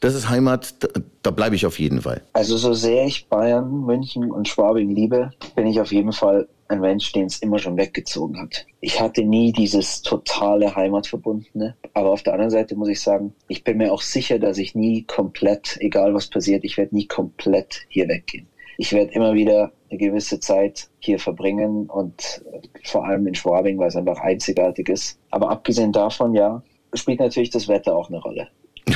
das 0.03 0.15
ist 0.15 0.29
Heimat, 0.29 0.83
da, 0.83 0.89
da 1.21 1.31
bleibe 1.31 1.55
ich 1.55 1.65
auf 1.65 1.79
jeden 1.79 2.01
Fall. 2.01 2.21
Also 2.33 2.57
so 2.57 2.73
sehr 2.73 3.05
ich 3.05 3.27
Bayern, 3.29 3.85
München 3.85 4.31
und 4.31 4.49
Schwabing 4.49 4.93
liebe, 4.93 5.31
bin 5.55 5.65
ich 5.65 5.79
auf 5.79 5.93
jeden 5.93 6.11
Fall 6.11 6.49
ein 6.67 6.81
Mensch, 6.81 7.13
den 7.13 7.27
es 7.27 7.39
immer 7.39 7.57
schon 7.57 7.77
weggezogen 7.77 8.41
hat. 8.41 8.65
Ich 8.81 8.99
hatte 8.99 9.23
nie 9.23 9.53
dieses 9.53 10.01
totale 10.01 10.75
Heimatverbundene. 10.75 11.75
Aber 11.93 12.11
auf 12.11 12.21
der 12.21 12.33
anderen 12.33 12.51
Seite 12.51 12.75
muss 12.75 12.89
ich 12.89 12.99
sagen, 12.99 13.33
ich 13.47 13.63
bin 13.63 13.77
mir 13.77 13.93
auch 13.93 14.01
sicher, 14.01 14.39
dass 14.39 14.57
ich 14.57 14.75
nie 14.75 15.03
komplett, 15.03 15.77
egal 15.79 16.13
was 16.13 16.29
passiert, 16.29 16.65
ich 16.65 16.77
werde 16.77 16.95
nie 16.95 17.07
komplett 17.07 17.85
hier 17.87 18.09
weggehen. 18.09 18.47
Ich 18.77 18.91
werde 18.91 19.13
immer 19.13 19.33
wieder 19.33 19.71
eine 19.89 19.99
gewisse 19.99 20.39
Zeit 20.39 20.89
hier 20.99 21.19
verbringen 21.19 21.89
und 21.89 22.43
äh, 22.51 22.59
vor 22.83 23.05
allem 23.05 23.25
in 23.27 23.35
Schwabing, 23.35 23.77
weil 23.77 23.87
es 23.87 23.95
einfach 23.95 24.19
einzigartig 24.19 24.89
ist. 24.89 25.17
Aber 25.29 25.49
abgesehen 25.49 25.93
davon, 25.93 26.33
ja, 26.33 26.61
spielt 26.93 27.19
natürlich 27.19 27.51
das 27.51 27.69
Wetter 27.69 27.95
auch 27.95 28.09
eine 28.09 28.19
Rolle. 28.19 28.49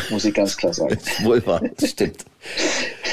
Muss 0.09 0.25
ich 0.25 0.33
ganz 0.33 0.57
klar 0.57 0.73
sagen. 0.73 0.97
Wohl 1.23 1.45
wahr, 1.45 1.61
stimmt. 1.83 2.25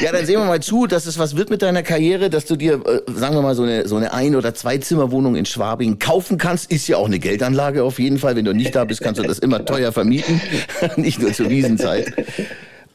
Ja, 0.00 0.12
dann 0.12 0.26
sehen 0.26 0.38
wir 0.38 0.44
mal 0.44 0.60
zu, 0.60 0.86
dass 0.86 1.06
es 1.06 1.18
was 1.18 1.36
wird 1.36 1.50
mit 1.50 1.62
deiner 1.62 1.82
Karriere, 1.82 2.30
dass 2.30 2.46
du 2.46 2.56
dir, 2.56 2.74
äh, 2.84 3.00
sagen 3.12 3.34
wir 3.34 3.42
mal, 3.42 3.54
so 3.54 3.62
eine, 3.62 3.86
so 3.86 3.96
eine 3.96 4.12
Ein- 4.12 4.36
oder 4.36 4.54
Zwei-Zimmer-Wohnung 4.54 5.36
in 5.36 5.46
Schwabing 5.46 5.98
kaufen 5.98 6.38
kannst. 6.38 6.70
Ist 6.70 6.88
ja 6.88 6.96
auch 6.96 7.06
eine 7.06 7.18
Geldanlage 7.18 7.84
auf 7.84 7.98
jeden 7.98 8.18
Fall. 8.18 8.36
Wenn 8.36 8.44
du 8.44 8.52
nicht 8.52 8.74
da 8.74 8.84
bist, 8.84 9.02
kannst 9.02 9.20
du 9.20 9.24
das 9.24 9.38
immer 9.38 9.64
teuer 9.64 9.92
vermieten. 9.92 10.40
nicht 10.96 11.20
nur 11.20 11.32
zur 11.32 11.48
Wiesenzeit. 11.48 12.12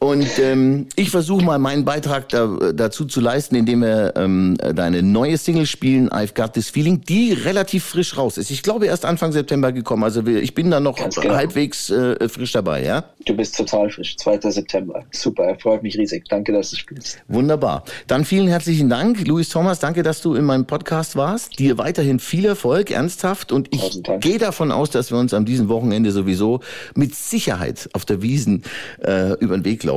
Und 0.02 0.38
ähm, 0.38 0.86
ich 0.96 1.10
versuche 1.10 1.44
mal 1.44 1.58
meinen 1.58 1.84
Beitrag 1.84 2.30
da, 2.30 2.46
dazu 2.74 3.04
zu 3.04 3.20
leisten, 3.20 3.54
indem 3.54 3.82
wir 3.82 4.14
ähm, 4.16 4.56
deine 4.74 5.02
neue 5.02 5.36
Single 5.36 5.66
spielen, 5.66 6.08
I've 6.08 6.34
Got 6.34 6.54
This 6.54 6.70
Feeling, 6.70 7.02
die 7.02 7.34
relativ 7.34 7.84
frisch 7.84 8.16
raus 8.16 8.38
ist. 8.38 8.50
Ich 8.50 8.62
glaube 8.62 8.86
erst 8.86 9.04
Anfang 9.04 9.30
September 9.32 9.72
gekommen, 9.72 10.02
also 10.02 10.24
wir- 10.24 10.42
ich 10.42 10.54
bin 10.54 10.70
da 10.70 10.80
noch 10.80 10.96
genau. 10.96 11.34
halbwegs 11.34 11.90
äh, 11.90 12.28
frisch 12.30 12.52
dabei, 12.52 12.82
ja? 12.82 13.04
Du 13.26 13.36
bist 13.36 13.54
total 13.58 13.90
frisch. 13.90 14.16
2. 14.16 14.40
September. 14.50 15.04
Super, 15.10 15.54
freut 15.60 15.82
mich 15.82 15.98
riesig. 15.98 16.24
Danke, 16.30 16.52
dass 16.52 16.70
du 16.70 16.76
spielst. 16.76 17.18
Wunderbar. 17.28 17.84
Dann 18.06 18.24
vielen 18.24 18.48
herzlichen 18.48 18.88
Dank, 18.88 19.26
Luis 19.28 19.50
Thomas. 19.50 19.80
Danke, 19.80 20.02
dass 20.02 20.22
du 20.22 20.34
in 20.34 20.46
meinem 20.46 20.64
Podcast 20.64 21.14
warst. 21.14 21.58
Dir 21.58 21.76
weiterhin 21.76 22.20
viel 22.20 22.46
Erfolg, 22.46 22.90
ernsthaft. 22.90 23.52
Und 23.52 23.68
ich 23.74 24.00
gehe 24.20 24.38
davon 24.38 24.72
aus, 24.72 24.88
dass 24.88 25.10
wir 25.10 25.18
uns 25.18 25.34
an 25.34 25.44
diesem 25.44 25.68
Wochenende 25.68 26.10
sowieso 26.10 26.60
mit 26.94 27.14
Sicherheit 27.14 27.90
auf 27.92 28.06
der 28.06 28.22
Wiesen 28.22 28.62
äh, 29.04 29.34
über 29.40 29.58
den 29.58 29.66
Weg 29.66 29.84
laufen. 29.84 29.89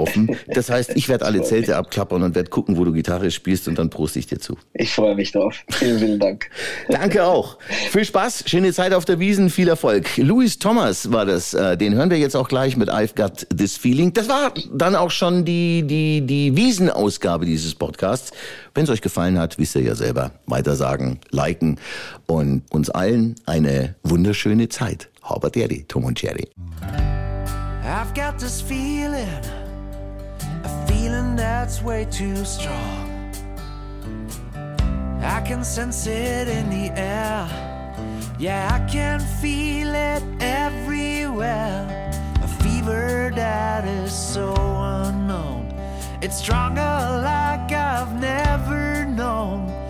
Das 0.47 0.69
heißt, 0.69 0.91
ich 0.95 1.09
werde 1.09 1.25
alle 1.25 1.41
Zelte 1.43 1.75
abklappern 1.75 2.23
und 2.23 2.35
werde 2.35 2.49
gucken, 2.49 2.77
wo 2.77 2.85
du 2.85 2.93
Gitarre 2.93 3.31
spielst 3.31 3.67
und 3.67 3.77
dann 3.77 3.89
proste 3.89 4.19
ich 4.19 4.27
dir 4.27 4.39
zu. 4.39 4.57
Ich 4.73 4.93
freue 4.93 5.15
mich 5.15 5.31
drauf. 5.31 5.55
Vielen, 5.69 5.99
vielen 5.99 6.19
Dank. 6.19 6.49
Danke 6.89 7.25
auch. 7.25 7.57
Viel 7.91 8.05
Spaß, 8.05 8.43
schöne 8.47 8.73
Zeit 8.73 8.93
auf 8.93 9.05
der 9.05 9.19
Wiesen, 9.19 9.49
viel 9.49 9.67
Erfolg. 9.67 10.17
Louis 10.17 10.59
Thomas 10.59 11.11
war 11.11 11.25
das. 11.25 11.53
Äh, 11.53 11.77
den 11.77 11.93
hören 11.95 12.09
wir 12.09 12.17
jetzt 12.17 12.35
auch 12.35 12.47
gleich 12.47 12.77
mit 12.77 12.89
I've 12.89 13.15
Got 13.15 13.47
This 13.55 13.77
Feeling. 13.77 14.13
Das 14.13 14.29
war 14.29 14.53
dann 14.73 14.95
auch 14.95 15.11
schon 15.11 15.45
die, 15.45 15.83
die, 15.83 16.21
die 16.21 16.55
Wiesenausgabe 16.55 17.45
dieses 17.45 17.75
Podcasts. 17.75 18.31
Wenn 18.73 18.85
es 18.85 18.89
euch 18.89 19.01
gefallen 19.01 19.37
hat, 19.39 19.57
wisst 19.59 19.75
ihr 19.75 19.83
ja 19.83 19.95
selber. 19.95 20.31
Weitersagen, 20.45 21.19
liken 21.31 21.79
und 22.27 22.63
uns 22.71 22.89
allen 22.89 23.35
eine 23.45 23.95
wunderschöne 24.03 24.69
Zeit. 24.69 25.09
Habert 25.21 25.55
Eri, 25.55 25.85
Tom 25.87 26.05
und 26.05 26.21
Jerry. 26.21 26.49
I've 27.85 28.13
got 28.13 28.39
this 28.39 28.61
feeling, 28.61 29.27
that's 31.35 31.81
way 31.81 32.05
too 32.05 32.45
strong. 32.45 33.31
I 35.21 35.41
can 35.41 35.63
sense 35.63 36.05
it 36.07 36.47
in 36.47 36.69
the 36.69 36.91
air. 36.99 37.47
Yeah, 38.37 38.69
I 38.71 38.79
can 38.91 39.19
feel 39.41 39.93
it 39.93 40.23
everywhere. 40.39 42.11
A 42.43 42.47
fever 42.63 43.31
that 43.35 43.85
is 43.85 44.11
so 44.11 44.53
unknown. 44.55 45.73
It's 46.21 46.37
stronger 46.37 46.81
like 46.81 47.71
I've 47.71 48.19
never 48.19 49.05
known. 49.05 49.82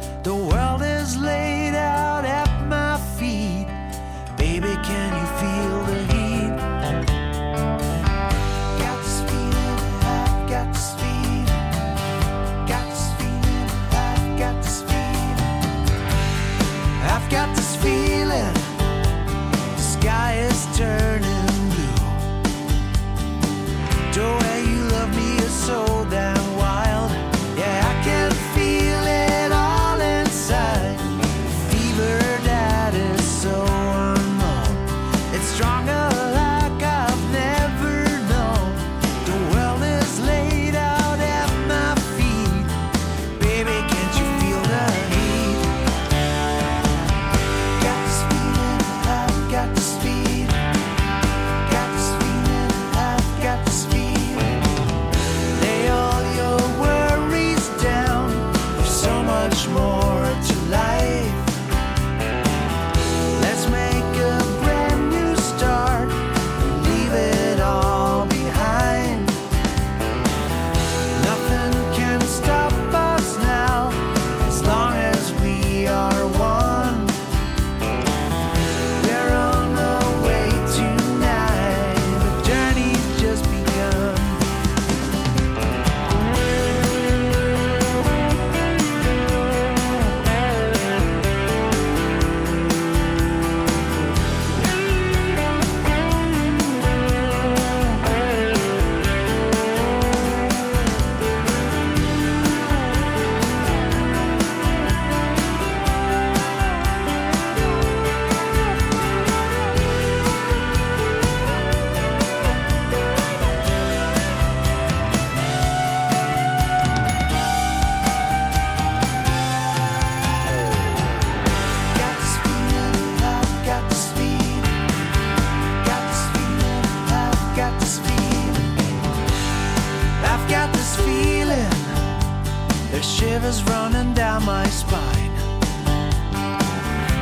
running 134.03 134.13
down 134.13 134.45
my 134.45 134.65
spine. 134.67 135.31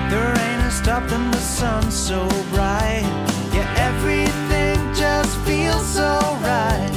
The 0.10 0.18
rain 0.18 0.60
has 0.66 0.74
stopped 0.74 1.12
and 1.12 1.34
the 1.34 1.40
sun's 1.40 1.96
so 1.96 2.28
bright. 2.50 3.04
Yeah, 3.54 3.68
everything 3.78 4.78
just 4.94 5.38
feels 5.40 5.86
so 5.86 6.20
right. 6.42 6.92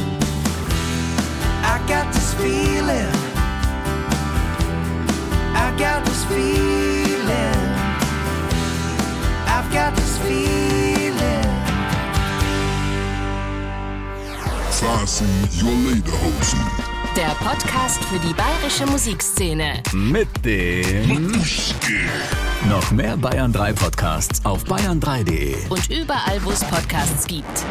I 1.65 1.85
got 1.89 2.13
this 2.13 2.35
feeling. 2.35 3.15
I 5.55 5.75
got 5.79 6.05
this 6.05 6.25
feeling. 6.25 7.61
I've 9.47 9.71
got 9.73 9.95
this 9.97 10.19
feeling. 10.19 11.45
Fly 14.71 15.05
scene, 15.05 15.49
your 15.53 15.75
leader, 15.75 16.11
Hobson. 16.11 16.74
Der 17.17 17.29
Podcast 17.45 18.05
für 18.07 18.19
die 18.19 18.35
bayerische 18.35 18.87
Musikszene. 18.87 19.81
Mit 19.93 20.27
dem 20.45 21.31
noch 22.69 22.91
mehr 22.91 23.17
Bayern 23.17 23.53
3 23.53 23.73
Podcasts 23.73 24.45
auf 24.45 24.65
bayern3.de. 24.65 25.55
Und 25.69 25.89
überall, 25.91 26.45
wo 26.45 26.51
es 26.51 26.65
Podcasts 26.65 27.25
gibt. 27.29 27.65